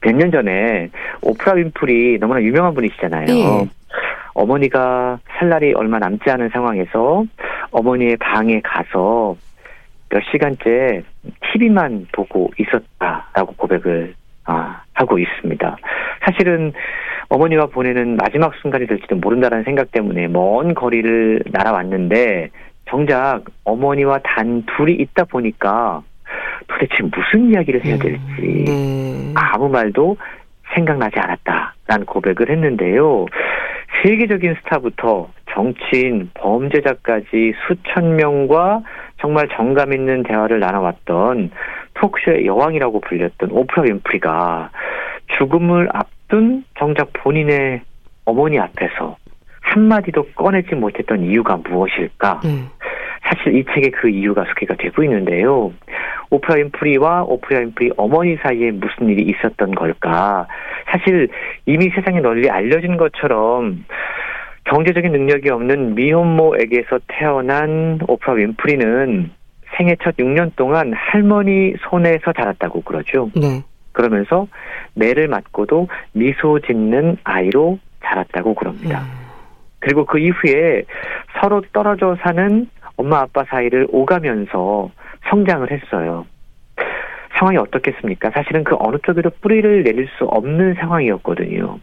[0.01, 0.91] 몇 년 전에
[1.23, 3.27] 오프라 윈프리 너무나 유명한 분이시잖아요.
[3.27, 3.69] 네.
[4.35, 7.25] 어머니가 살 날이 얼마 남지 않은 상황에서
[7.73, 9.37] 어머니의 방에 가서
[10.09, 11.03] 몇 시간째
[11.53, 15.77] TV만 보고 있었다라고 고백을 아, 하고 있습니다.
[16.25, 16.73] 사실은
[17.29, 22.51] 어머니와 보내는 마지막 순간이 될지도 모른다는 생각 때문에 먼 거리를 날아왔는데
[22.89, 26.03] 정작 어머니와 단 둘이 있다 보니까
[26.67, 29.35] 도대체 무슨 이야기를 해야 될지 음, 네.
[29.35, 30.17] 아무 말도
[30.75, 33.27] 생각나지 않았다라는 고백을 했는데요.
[34.03, 38.83] 세계적인 스타부터 정치인, 범죄자까지 수천 명과
[39.21, 41.51] 정말 정감 있는 대화를 나눠왔던
[41.95, 44.71] 토크쇼의 여왕이라고 불렸던 오프라 윈프리가
[45.39, 47.81] 죽음을 앞둔 정작 본인의
[48.25, 49.17] 어머니 앞에서
[49.69, 52.41] 한마디도 꺼내지 못했던 이유가 무엇일까?
[52.45, 52.69] 음.
[53.23, 55.73] 사실 이 책에 그 이유가 소개가 되고 있는데요.
[56.31, 60.47] 오프라 윈프리와 오프라 윈프리 어머니 사이에 무슨 일이 있었던 걸까?
[60.91, 61.29] 사실
[61.67, 63.85] 이미 세상에 널리 알려진 것처럼
[64.65, 69.31] 경제적인 능력이 없는 미혼모에게서 태어난 오프라 윈프리는
[69.77, 73.31] 생애 첫 6년 동안 할머니 손에서 자랐다고 그러죠.
[73.35, 73.63] 네.
[73.93, 74.47] 그러면서
[74.95, 79.01] 매를 맞고도 미소 짓는 아이로 자랐다고 그럽니다.
[79.01, 79.28] 음.
[79.81, 80.85] 그리고 그 이후에
[81.41, 84.91] 서로 떨어져 사는 엄마 아빠 사이를 오가면서
[85.31, 86.27] 성장을 했어요.
[87.39, 88.31] 상황이 어떻겠습니까?
[88.31, 91.79] 사실은 그 어느 쪽에도 뿌리를 내릴 수 없는 상황이었거든요.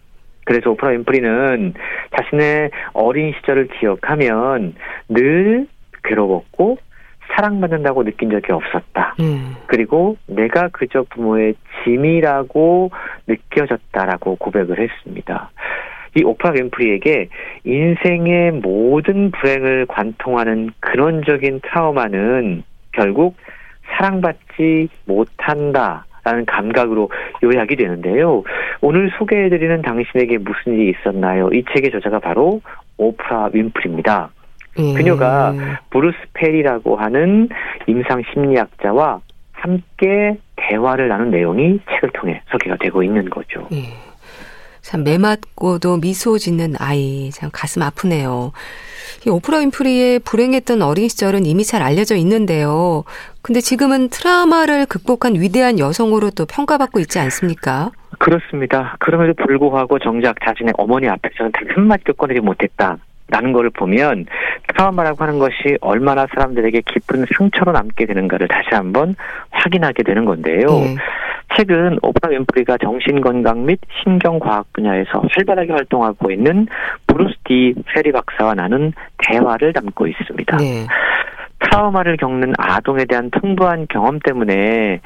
[0.46, 1.74] 그래서 오프라 윈프리는
[2.16, 4.76] 자신의 어린 시절을 기억하면
[5.10, 5.68] 늘
[6.04, 6.78] 괴로웠고
[7.36, 9.16] 사랑받는다고 느낀 적이 없었다.
[9.20, 9.56] 음.
[9.66, 12.92] 그리고 내가 그저 부모의 짐이라고
[13.28, 15.50] 느껴졌다라고 고백을 했습니다.
[16.16, 17.28] 이 오프라 윈프리에게
[17.66, 23.36] 인생의 모든 불행을 관통하는 근원적인 트라우마는 결국
[23.98, 26.06] 사랑받지 못한다.
[26.24, 27.12] 라는 감각으로
[27.44, 28.44] 요약이 되는데요.
[28.82, 31.50] 오늘 소개해드리는 당신에게 무슨 일이 있었나요?
[31.54, 32.62] 이 책의 저자가 바로
[32.98, 34.30] 오프라 윈프리입니다.
[34.80, 34.94] 예.
[34.96, 35.54] 그녀가
[35.92, 37.48] 브루스 페리라고 하는
[37.86, 43.68] 임상 심리학자와 함께 대화를 나눈 내용이 책을 통해 소개가 되고 있는 거죠.
[43.72, 43.94] 예.
[44.86, 48.52] 참 매맞고도 미소 짓는 아이 참 가슴 아프네요.
[49.26, 53.04] 이 오프라 윈프리의 불행했던 어린 시절은 이미 잘 알려져 있는데요.
[53.42, 57.90] 근데 지금은 트라우마를 극복한 위대한 여성으로 또 평가받고 있지 않습니까?
[58.20, 58.96] 그렇습니다.
[59.00, 63.00] 그럼에도 불구하고 정작 자신의 어머니 앞에서는 단 한마디도 꺼내지 못했다.
[63.28, 64.26] 라는 것을 보면
[64.68, 69.16] 트라우마라고 하는 것이 얼마나 사람들에게 깊은 상처로 남게 되는가를 다시 한번
[69.50, 70.68] 확인하게 되는 건데요.
[70.68, 70.96] 네.
[71.56, 76.68] 최근 오프라 윈프리가 정신건강 및 신경과학 분야에서 활발하게 활동하고 있는
[77.08, 80.58] 브루스 디 페리 박사와 나눈 대화를 담고 있습니다.
[80.58, 80.86] 네.
[81.66, 85.02] 트라우마를 겪는 아동에 대한 풍부한 경험 때문에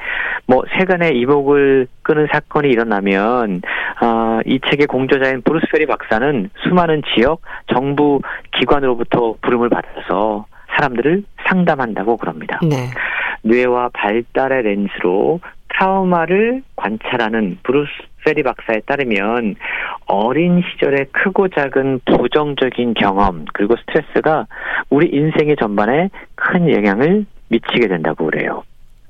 [0.46, 3.62] 뭐 세간의 이목을 끄는 사건이 일어나면
[4.02, 7.42] 어, 이 책의 공저자인 브루스 페리 박사는 수많은 지역
[7.72, 8.20] 정부
[8.52, 10.46] 기관으로부터 부름을 받아서
[10.76, 12.58] 사람들을 상담한다고 그럽니다.
[12.62, 12.76] 네.
[13.42, 17.90] 뇌와 발달의 렌즈로 트라우마를 관찰하는 브루스
[18.24, 19.56] 페리 박사에 따르면
[20.06, 24.46] 어린 시절의 크고 작은 부정적인 경험 그리고 스트레스가
[24.90, 28.62] 우리 인생의 전반에 큰 영향을 미치게 된다고 그래요.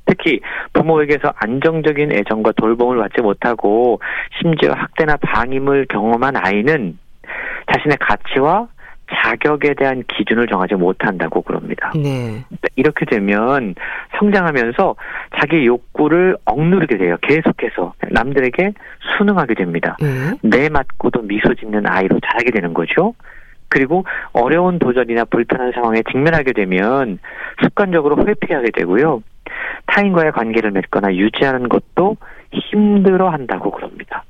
[0.06, 0.40] 특히
[0.72, 4.00] 부모에게서 안정적인 애정과 돌봄을 받지 못하고
[4.40, 6.98] 심지어 학대나 방임을 경험한 아이는
[7.72, 8.68] 자신의 가치와
[9.12, 11.92] 자격에 대한 기준을 정하지 못한다고 그럽니다.
[11.94, 12.44] 네.
[12.76, 13.74] 이렇게 되면
[14.18, 14.96] 성장하면서
[15.38, 17.16] 자기 욕구를 억누르게 돼요.
[17.22, 18.72] 계속해서 남들에게
[19.16, 19.96] 순응하게 됩니다.
[20.00, 20.06] 네.
[20.42, 23.14] 내 맞고도 미소 짓는 아이로 자라게 되는 거죠.
[23.68, 27.18] 그리고 어려운 도전이나 불편한 상황에 직면하게 되면
[27.62, 29.22] 습관적으로 회피하게 되고요.
[29.86, 32.16] 타인과의 관계를 맺거나 유지하는 것도
[32.52, 34.24] 힘들어 한다고 그럽니다.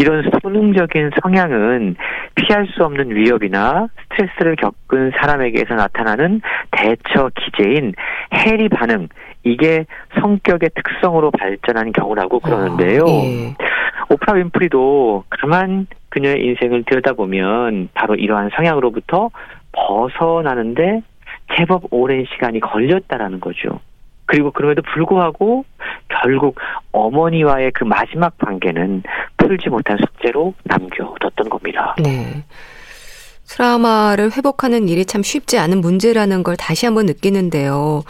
[0.00, 1.94] 이런 수능적인 성향은
[2.34, 7.92] 피할 수 없는 위협이나 스트레스를 겪은 사람에게서 나타나는 대처 기제인
[8.32, 9.08] 해리 반응
[9.44, 9.84] 이게
[10.18, 13.02] 성격의 특성으로 발전한 경우라고 그러는데요.
[13.02, 13.54] 아, 예.
[14.08, 19.28] 오프라 윈프리도 가만 그녀의 인생을 들여다보면 바로 이러한 성향으로부터
[19.72, 21.02] 벗어나는데
[21.56, 23.80] 제법 오랜 시간이 걸렸다라는 거죠.
[24.30, 25.64] 그리고 그럼에도 불구하고
[26.08, 26.54] 결국
[26.92, 29.02] 어머니와의 그 마지막 관계는
[29.36, 31.96] 풀지 못한 숙제로 남겨뒀던 겁니다.
[32.00, 32.44] 네.
[33.48, 38.04] 트라우마를 회복하는 일이 참 쉽지 않은 문제라는 걸 다시 한번 느끼는데요.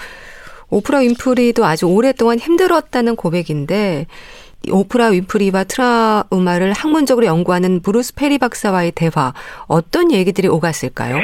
[0.68, 4.04] 오프라 윈프리도 아주 오랫동안 힘들었다는 고백인데
[4.70, 9.33] 오프라 윈프리와 트라우마를 학문적으로 연구하는 브루스 페리 박사와의 대화
[9.68, 11.16] 어떤 얘기들이 오갔을까요?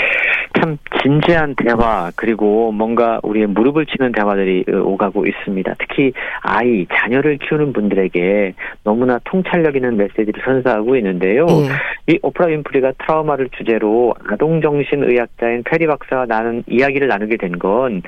[0.59, 5.74] 참 진지한 대화 그리고 뭔가 우리의 무릎을 치는 대화들이 오가고 있습니다.
[5.78, 8.54] 특히 아이 자녀를 키우는 분들에게
[8.85, 11.46] 너무나 통찰력 있는 메시지를 선사하고 있는데요.
[11.46, 11.68] 네.
[12.14, 18.02] 이 오프라 윈프리가 트라우마를 주제로 아동 정신 의학자인 페리 박사와 나눈 이야기를 나누게 된 건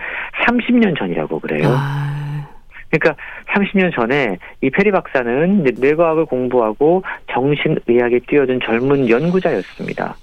[0.46, 1.68] 30년 전이라고 그래요.
[1.68, 2.46] 아.
[2.90, 10.16] 그러니까 30년 전에 이 페리 박사는 뇌과학을 공부하고 정신의학에 뛰어든 젊은 연구자였습니다.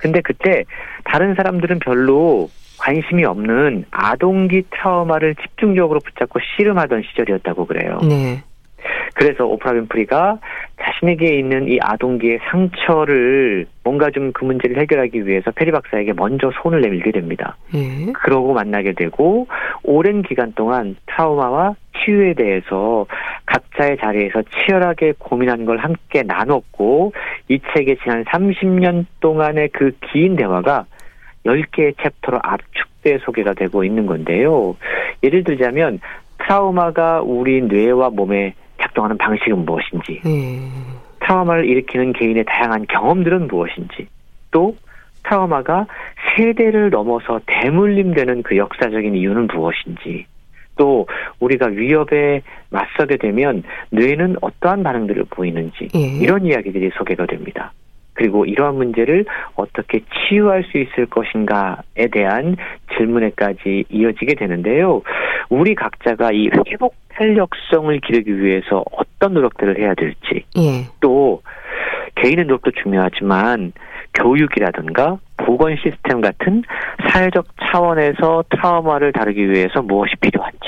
[0.00, 0.64] 근데 그때
[1.04, 8.00] 다른 사람들은 별로 관심이 없는 아동기 트라우마를 집중적으로 붙잡고 씨름하던 시절이었다고 그래요.
[8.02, 8.42] 네.
[9.14, 10.38] 그래서 오프라 윈프리가
[10.80, 16.80] 자신에게 있는 이 아동기의 상처를 뭔가 좀 그 문제를 해결하기 위해서 페리 박사에게 먼저 손을
[16.80, 17.56] 내밀게 됩니다.
[17.72, 18.12] 네.
[18.14, 19.48] 그러고 만나게 되고
[19.82, 23.06] 오랜 기간 동안 트라우마와 치유에 대해서
[23.46, 27.12] 각자의 자리에서 치열하게 고민한 걸 함께 나눴고
[27.48, 30.86] 이 책의 지난 30년 동안의 그 긴 대화가
[31.44, 34.76] 10개의 챕터로 압축돼 소개가 되고 있는 건데요.
[35.22, 36.00] 예를 들자면
[36.38, 40.70] 트라우마가 우리 뇌와 몸에 작동하는 방식은 무엇인지, 음.
[41.20, 44.08] 트라우마를 일으키는 개인의 다양한 경험들은 무엇인지,
[44.50, 44.76] 또
[45.24, 45.86] 트라우마가
[46.36, 50.26] 세대를 넘어서 대물림되는 그 역사적인 이유는 무엇인지,
[50.76, 51.06] 또
[51.40, 55.98] 우리가 위협에 맞서게 되면 뇌는 어떠한 반응들을 보이는지 예.
[55.98, 57.72] 이런 이야기들이 소개가 됩니다.
[58.14, 62.56] 그리고 이러한 문제를 어떻게 치유할 수 있을 것인가에 대한
[62.96, 65.02] 질문에까지 이어지게 되는데요.
[65.48, 70.86] 우리 각자가 이 회복 탄력성을 기르기 위해서 어떤 노력들을 해야 될지, 예.
[71.00, 71.42] 또
[72.14, 73.72] 개인의 노력도 중요하지만
[74.14, 76.62] 교육이라든가 보건 시스템 같은
[77.10, 80.58] 사회적 차원에서 트라우마를 다루기 위해서 무엇이 필요한지,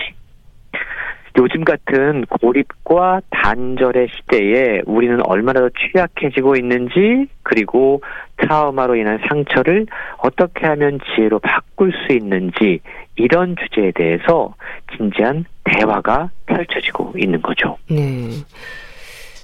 [1.39, 8.03] 요즘 같은 고립과 단절의 시대에 우리는 얼마나 더 취약해지고 있는지 그리고
[8.37, 9.87] 트라우마로 인한 상처를
[10.19, 12.81] 어떻게 하면 지혜로 바꿀 수 있는지
[13.17, 14.55] 이런 주제에 대해서
[14.97, 17.77] 진지한 대화가 펼쳐지고 있는 거죠.
[17.89, 18.29] 네.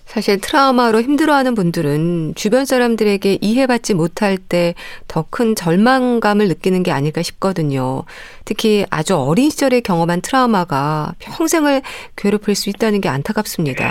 [0.09, 4.73] 사실 트라우마로 힘들어하는 분들은 주변 사람들에게 이해받지 못할 때
[5.07, 8.05] 더 큰 절망감을 느끼는 게 아닐까 싶거든요.
[8.47, 11.83] 특히 아주 어린 시절에 경험한 트라우마가 평생을
[12.17, 13.85] 괴롭힐 수 있다는 게 안타깝습니다.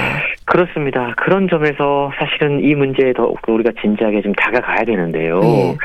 [0.45, 1.13] 그렇습니다.
[1.17, 5.39] 그런 점에서 사실은 이 문제에 더 우리가 진지하게 좀 다가가야 되는데요.
[5.39, 5.77] 네.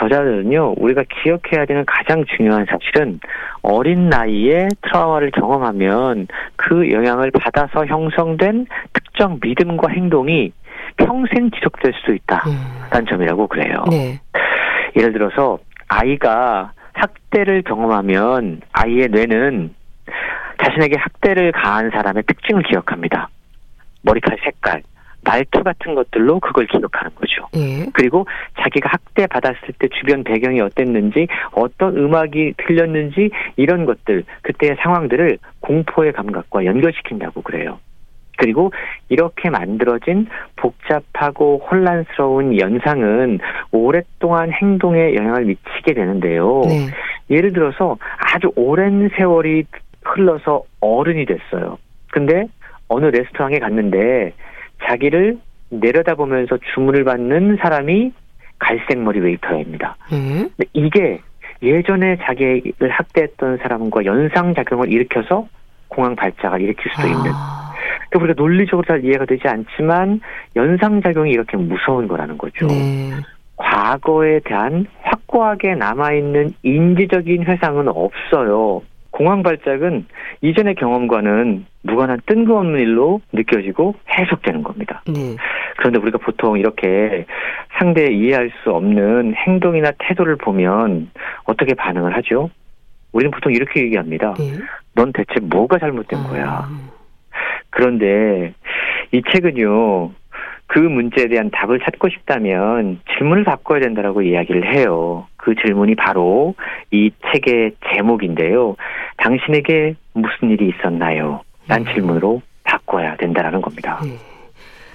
[0.00, 3.20] 저자들은요, 우리가 기억해야 되는 가장 중요한 사실은
[3.62, 6.26] 어린 나이에 트라우마를 경험하면
[6.56, 10.52] 그 영향을 받아서 형성된 특정 믿음과 행동이
[10.96, 12.52] 평생 지속될 수 있다는
[12.94, 13.06] 음.
[13.06, 13.84] 점이라고 그래요.
[13.90, 14.20] 네.
[14.96, 19.74] 예를 들어서 아이가 학대를 경험하면 아이의 뇌는
[20.62, 23.28] 자신에게 학대를 가한 사람의 특징을 기억합니다.
[24.02, 24.82] 머리칼 색깔,
[25.24, 27.46] 말투 같은 것들로 그걸 기록하는 거죠.
[27.56, 27.86] 예.
[27.92, 28.26] 그리고
[28.60, 36.12] 자기가 학대 받았을 때 주변 배경이 어땠는지, 어떤 음악이 들렸는지 이런 것들, 그때의 상황들을 공포의
[36.12, 37.78] 감각과 연결시킨다고 그래요.
[38.38, 38.72] 그리고
[39.10, 43.38] 이렇게 만들어진 복잡하고 혼란스러운 연상은
[43.70, 46.62] 오랫동안 행동에 영향을 미치게 되는데요.
[46.64, 46.86] 네.
[47.28, 49.64] 예를 들어서 아주 오랜 세월이
[50.02, 51.76] 흘러서 어른이 됐어요.
[52.10, 52.46] 근데
[52.88, 54.32] 어느 레스토랑에 갔는데
[54.84, 55.38] 자기를
[55.70, 58.12] 내려다보면서 주문을 받는 사람이
[58.58, 59.96] 갈색머리 웨이터입니다.
[60.12, 60.50] 음.
[60.72, 61.20] 이게
[61.62, 65.46] 예전에 자기를 학대했던 사람과 연상작용을 일으켜서
[65.88, 67.06] 공황 발작을 일으킬 수도 아.
[67.06, 67.22] 있는.
[68.10, 70.20] 그러니까 우리가 논리적으로 잘 이해가 되지 않지만
[70.56, 72.66] 연상작용이 이렇게 무서운 거라는 거죠.
[72.66, 73.10] 네.
[73.56, 78.82] 과거에 대한 확고하게 남아있는 인지적인 회상은 없어요.
[79.10, 80.06] 공황 발작은
[80.40, 85.02] 이전의 경험과는 무관한 뜬금없는 일로 느껴지고 해석되는 겁니다.
[85.06, 85.36] 네.
[85.76, 87.26] 그런데 우리가 보통 이렇게
[87.78, 91.10] 상대 이해할 수 없는 행동이나 태도를 보면
[91.44, 92.50] 어떻게 반응을 하죠?
[93.12, 94.34] 우리는 보통 이렇게 얘기합니다.
[94.34, 94.52] 네.
[94.94, 96.28] 넌 대체 뭐가 잘못된 아.
[96.28, 96.68] 거야?
[97.70, 98.52] 그런데
[99.12, 100.10] 이 책은요,
[100.66, 105.26] 그 문제에 대한 답을 찾고 싶다면 질문을 바꿔야 된다라고 이야기를 해요.
[105.36, 106.54] 그 질문이 바로
[106.92, 108.76] 이 책의 제목인데요.
[109.20, 111.42] 당신에게 무슨 일이 있었나요?
[111.68, 111.92] 란 네.
[111.94, 114.00] 질문으로 바꿔야 된다라는 겁니다.
[114.02, 114.16] 네.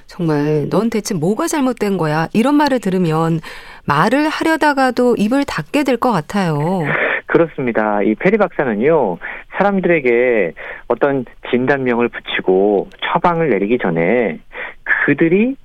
[0.07, 2.28] 정말 넌 대체 뭐가 잘못된 거야?
[2.34, 3.39] 이런 말을 들으면
[3.86, 6.84] 말을 하려다가도 입을 닫게 될 것 같아요.
[7.28, 8.01] 그렇습니다.
[8.03, 9.17] 이 페리 박사는요,
[9.57, 10.53] 사람들에게
[10.88, 14.39] 어떤 진단명을 붙이고 처방을 내리기 전에
[14.84, 15.55] 그들이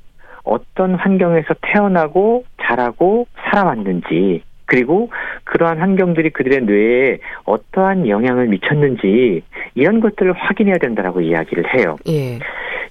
[0.42, 5.10] 어떤 환경에서 태어나고 자라고 살아왔는지 그리고
[5.42, 9.42] 그러한 환경들이 그들의 뇌에 어떠한 영향을 미쳤는지
[9.74, 11.96] 이런 것들을 확인해야 된다라고 이야기를 해요.
[12.08, 12.38] 예.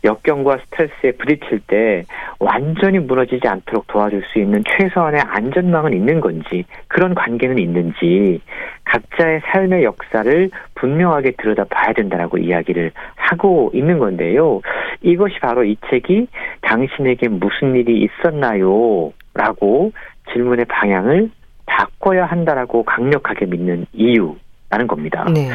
[0.04, 2.04] 역경과 스트레스에 부딪힐 때
[2.40, 8.42] 완전히 무너지지 않도록 도와줄 수 있는 최소한의 안전망은 있는 건지 그런 관계는 있는지
[8.84, 14.62] 각자의 삶의 역사를 분명하게 들여다 봐야 된다라고 이야기를 하고 있는 건데요.
[15.02, 16.28] 이것이 바로 이 책이
[16.62, 19.14] 당신에게 무슨 일이 있었나요?
[19.34, 19.92] 라고
[20.34, 21.30] 질문의 방향을
[21.70, 25.26] 바꿔야 한다라고 강력하게 믿는 이유라는 겁니다.
[25.34, 25.50] 네.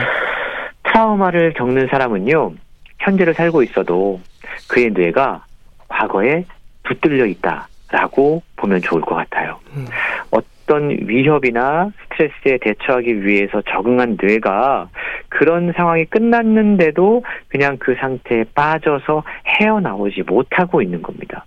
[0.85, 2.53] 트라우마를 겪는 사람은요,
[3.01, 4.21] 현재를 살고 있어도
[4.69, 5.45] 그의 뇌가
[5.89, 6.45] 과거에
[6.85, 9.59] 붙들려 있다라고 보면 좋을 것 같아요.
[9.77, 9.87] 음.
[10.31, 14.89] 어떤 위협이나 스트레스에 대처하기 위해서 적응한 뇌가
[15.29, 21.45] 그런 상황이 끝났는데도 그냥 그 상태에 빠져서 헤어나오지 못하고 있는 겁니다.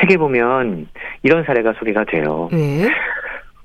[0.00, 0.86] 책에 보면
[1.22, 2.48] 이런 사례가 소개가 돼요.
[2.52, 2.86] 네.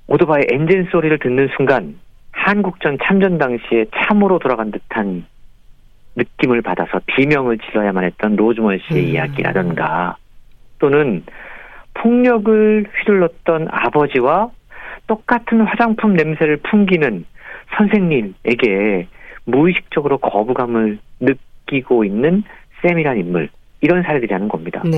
[0.07, 1.99] 오토바이 엔진 소리를 듣는 순간
[2.31, 5.25] 한국전 참전 당시에 참으로 돌아간 듯한
[6.15, 9.09] 느낌을 받아서 비명을 질러야만 했던 로즈먼 씨의 음.
[9.09, 10.17] 이야기라든가
[10.79, 11.23] 또는
[11.95, 14.49] 폭력을 휘둘렀던 아버지와
[15.07, 17.25] 똑같은 화장품 냄새를 풍기는
[17.77, 19.07] 선생님에게
[19.45, 22.43] 무의식적으로 거부감을 느끼고 있는
[22.81, 23.49] 쌤이란 인물
[23.81, 24.81] 이런 사례들이라는 겁니다.
[24.85, 24.97] 네.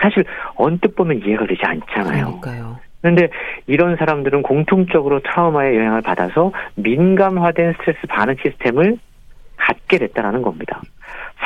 [0.00, 0.24] 사실
[0.54, 2.40] 언뜻 보면 이해가 되지 않잖아요.
[2.40, 2.78] 그러니까요.
[3.02, 3.28] 그런데
[3.66, 8.98] 이런 사람들은 공통적으로 트라우마의 영향을 받아서 민감화된 스트레스 반응 시스템을
[9.56, 10.80] 갖게 됐다라는 겁니다.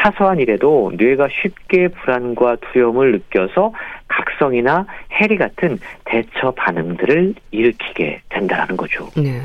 [0.03, 3.73] 사소한 일에도 뇌가 쉽게 불안과 두려움을 느껴서
[4.09, 9.09] 각성이나 해리 같은 대처 반응들을 일으키게 된다라는 거죠.
[9.17, 9.41] 네.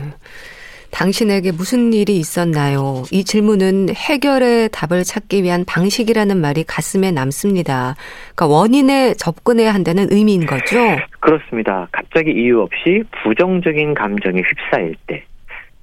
[0.91, 3.03] 당신에게 무슨 일이 있었나요?
[3.11, 7.95] 이 질문은 해결의 답을 찾기 위한 방식이라는 말이 가슴에 남습니다.
[8.35, 10.77] 그러니까 원인에 접근해야 한다는 의미인 거죠?
[11.19, 11.87] 그렇습니다.
[11.91, 15.23] 갑자기 이유 없이 부정적인 감정에 휩싸일 때,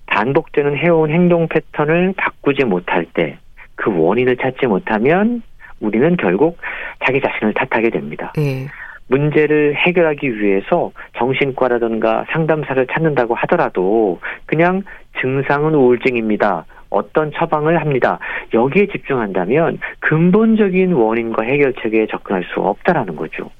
[0.06, 3.38] 반복되는 해온 행동 패턴을 바꾸지 못할 때,
[3.74, 5.42] 그 원인을 찾지 못하면
[5.80, 6.58] 우리는 결국
[7.04, 8.32] 자기 자신을 탓하게 됩니다.
[8.36, 8.66] 네.
[9.08, 14.82] 문제를 해결하기 위해서 정신과라든가 상담사를 찾는다고 하더라도 그냥
[15.20, 16.64] 증상은 우울증입니다.
[16.90, 18.18] 어떤 처방을 합니다.
[18.54, 23.50] 여기에 집중한다면 근본적인 원인과 해결책에 접근할 수 없다라는 거죠.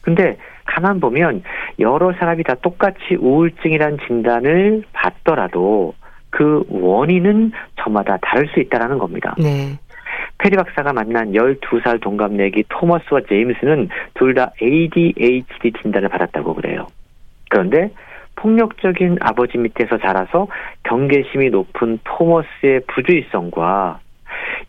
[0.00, 1.42] 근데 가만 보면
[1.78, 5.94] 여러 사람이 다 똑같이 우울증이란 진단을 받더라도
[6.30, 9.34] 그 원인은 저마다 다를 수 있다라는 겁니다.
[9.38, 9.78] 네.
[10.42, 16.88] 페리 박사가 만난 12살 동갑내기 토머스와 제임스는 둘 다 ADHD 진단을 받았다고 그래요.
[17.48, 17.90] 그런데
[18.34, 20.48] 폭력적인 아버지 밑에서 자라서
[20.82, 24.00] 경계심이 높은 토머스의 부주의성과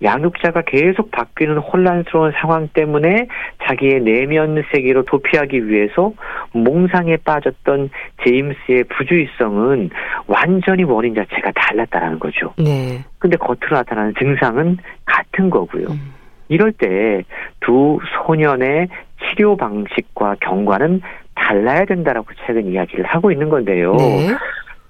[0.01, 3.27] 양육자가 계속 바뀌는 혼란스러운 상황 때문에
[3.67, 6.13] 자기의 내면 세계로 도피하기 위해서
[6.53, 7.89] 몽상에 빠졌던
[8.23, 9.89] 제임스의 부주의성은
[10.27, 12.53] 완전히 원인 자체가 달랐다라는 거죠.
[12.57, 13.03] 네.
[13.19, 15.87] 근데 겉으로 나타나는 증상은 같은 거고요.
[15.87, 16.13] 음.
[16.49, 17.23] 이럴 때
[17.63, 18.87] 두 소년의
[19.23, 21.01] 치료 방식과 경과는
[21.35, 23.95] 달라야 된다라고 최근 이야기를 하고 있는 건데요.
[23.95, 24.27] 네.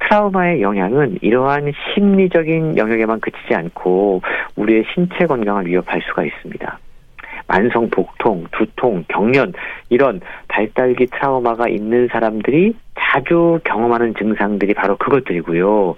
[0.03, 4.21] 트라우마의 영향은 이러한 심리적인 영역에만 그치지 않고
[4.55, 6.79] 우리의 신체 건강을 위협할 수가 있습니다.
[7.47, 9.53] 만성 복통, 두통, 경련
[9.89, 15.95] 이런 발달기 트라우마가 있는 사람들이 자주 경험하는 증상들이 바로 그것들이고요.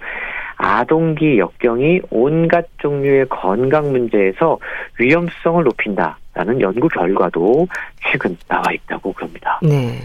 [0.56, 4.58] 아동기 역경이 온갖 종류의 건강 문제에서
[4.98, 7.68] 위험성을 높인다라는 연구 결과도
[8.10, 9.60] 최근 나와 있다고 그럽니다.
[9.62, 10.00] 네.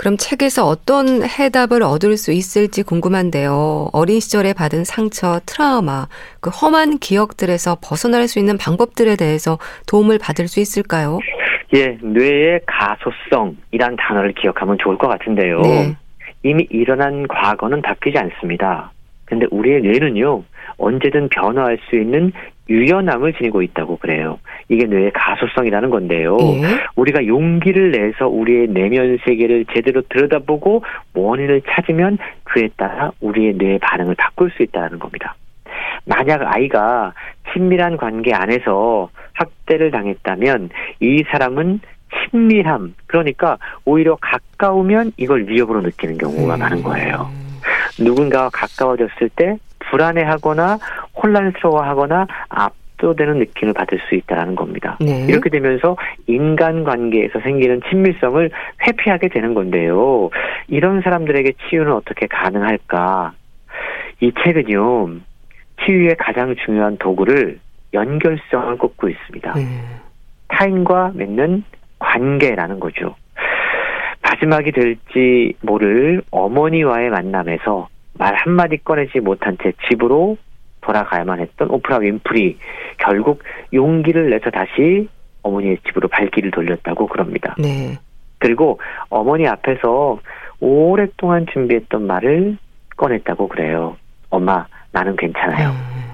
[0.00, 3.90] 그럼 책에서 어떤 해답을 얻을 수 있을지 궁금한데요.
[3.92, 6.06] 어린 시절에 받은 상처, 트라우마,
[6.40, 11.18] 그 험한 기억들에서 벗어날 수 있는 방법들에 대해서 도움을 받을 수 있을까요?
[11.74, 15.60] 예, 뇌의 가소성이란 단어를 기억하면 좋을 것 같은데요.
[15.60, 15.94] 네.
[16.44, 18.92] 이미 일어난 과거는 바뀌지 않습니다.
[19.26, 20.42] 근데 우리의 뇌는요,
[20.78, 22.32] 언제든 변화할 수 있는
[22.70, 24.38] 유연함을 지니고 있다고 그래요.
[24.68, 26.38] 이게 뇌의 가소성이라는 건데요.
[26.40, 26.62] 예.
[26.94, 34.14] 우리가 용기를 내서 우리의 내면 세계를 제대로 들여다보고 원인을 찾으면 그에 따라 우리의 뇌의 반응을
[34.14, 35.34] 바꿀 수 있다는 겁니다.
[36.04, 37.12] 만약 아이가
[37.52, 41.80] 친밀한 관계 안에서 학대를 당했다면 이 사람은
[42.30, 46.58] 친밀함, 그러니까 오히려 가까우면 이걸 위협으로 느끼는 경우가 음.
[46.58, 47.28] 많은 거예요.
[48.00, 49.56] 누군가와 가까워졌을 때
[49.90, 50.78] 불안해하거나
[51.22, 54.96] 혼란스러워하거나 압도되는 느낌을 받을 수 있다는 겁니다.
[55.00, 55.26] 네.
[55.28, 58.50] 이렇게 되면서 인간관계에서 생기는 친밀성을
[58.86, 60.30] 회피하게 되는 건데요.
[60.68, 63.32] 이런 사람들에게 치유는 어떻게 가능할까?
[64.20, 65.16] 이 책은요,
[65.84, 67.58] 치유의 가장 중요한 도구를
[67.92, 69.54] 연결성을 꼽고 있습니다.
[69.54, 69.64] 네.
[70.48, 71.64] 타인과 맺는
[71.98, 73.14] 관계라는 거죠.
[74.22, 77.88] 마지막이 될지 모를 어머니와의 만남에서
[78.20, 80.36] 말 한마디 꺼내지 못한 채 집으로
[80.82, 82.58] 돌아가야만 했던 오프라 윈프리
[82.98, 83.42] 결국
[83.72, 85.08] 용기를 내서 다시
[85.42, 87.56] 어머니의 집으로 발길을 돌렸다고 그럽니다.
[87.58, 87.98] 네.
[88.38, 90.20] 그리고 어머니 앞에서
[90.60, 92.58] 오랫동안 준비했던 말을
[92.98, 93.96] 꺼냈다고 그래요.
[94.28, 95.70] 엄마, 나는 괜찮아요.
[95.70, 96.10] 음.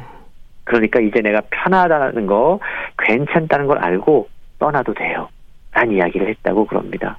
[0.63, 2.61] 그러니까 이제 내가 편하다는 거,
[2.99, 4.29] 괜찮다는 걸 알고
[4.61, 5.29] 떠나도 돼요.
[5.73, 7.19] 란 이야기를 했다고 그럽니다.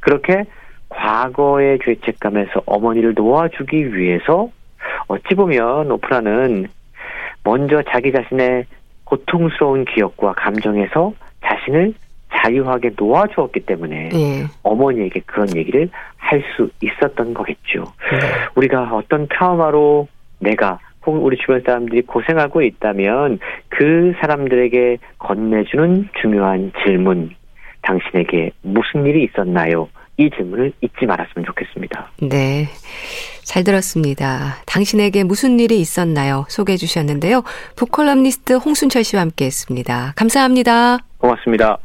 [0.00, 0.44] 그렇게
[0.88, 4.48] 과거의 죄책감에서 어머니를 놓아주기 위해서
[5.08, 6.66] 어찌 보면 오프라는
[7.42, 8.66] 먼저 자기 자신의
[9.04, 11.12] 고통스러운 기억과 감정에서
[11.44, 11.94] 자신을
[12.34, 14.44] 자유하게 놓아주었기 때문에 네.
[14.62, 17.84] 어머니에게 그런 얘기를 할 수 있었던 거겠죠.
[18.10, 18.18] 네.
[18.56, 20.08] 우리가 어떤 트라우마로
[20.40, 27.30] 내가 혹은 우리 주변 사람들이 고생하고 있다면 그 사람들에게 건네주는 중요한 질문,
[27.82, 29.88] 당신에게 무슨 일이 있었나요?
[30.16, 32.10] 이 질문을 잊지 말았으면 좋겠습니다.
[32.22, 32.68] 네.
[33.42, 34.56] 잘 들었습니다.
[34.66, 36.46] 당신에게 무슨 일이 있었나요?
[36.48, 37.42] 소개해 주셨는데요.
[37.76, 40.12] 북컬럼니스트 홍순철 씨와 함께 했습니다.
[40.16, 40.98] 감사합니다.
[41.18, 41.78] 고맙습니다.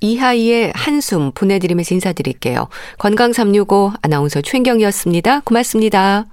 [0.00, 2.68] 이하이의 한숨 보내드리면서 인사드릴게요.
[2.98, 5.40] 건강365 아나운서 최인경이었습니다.
[5.40, 6.26] 고맙습니다.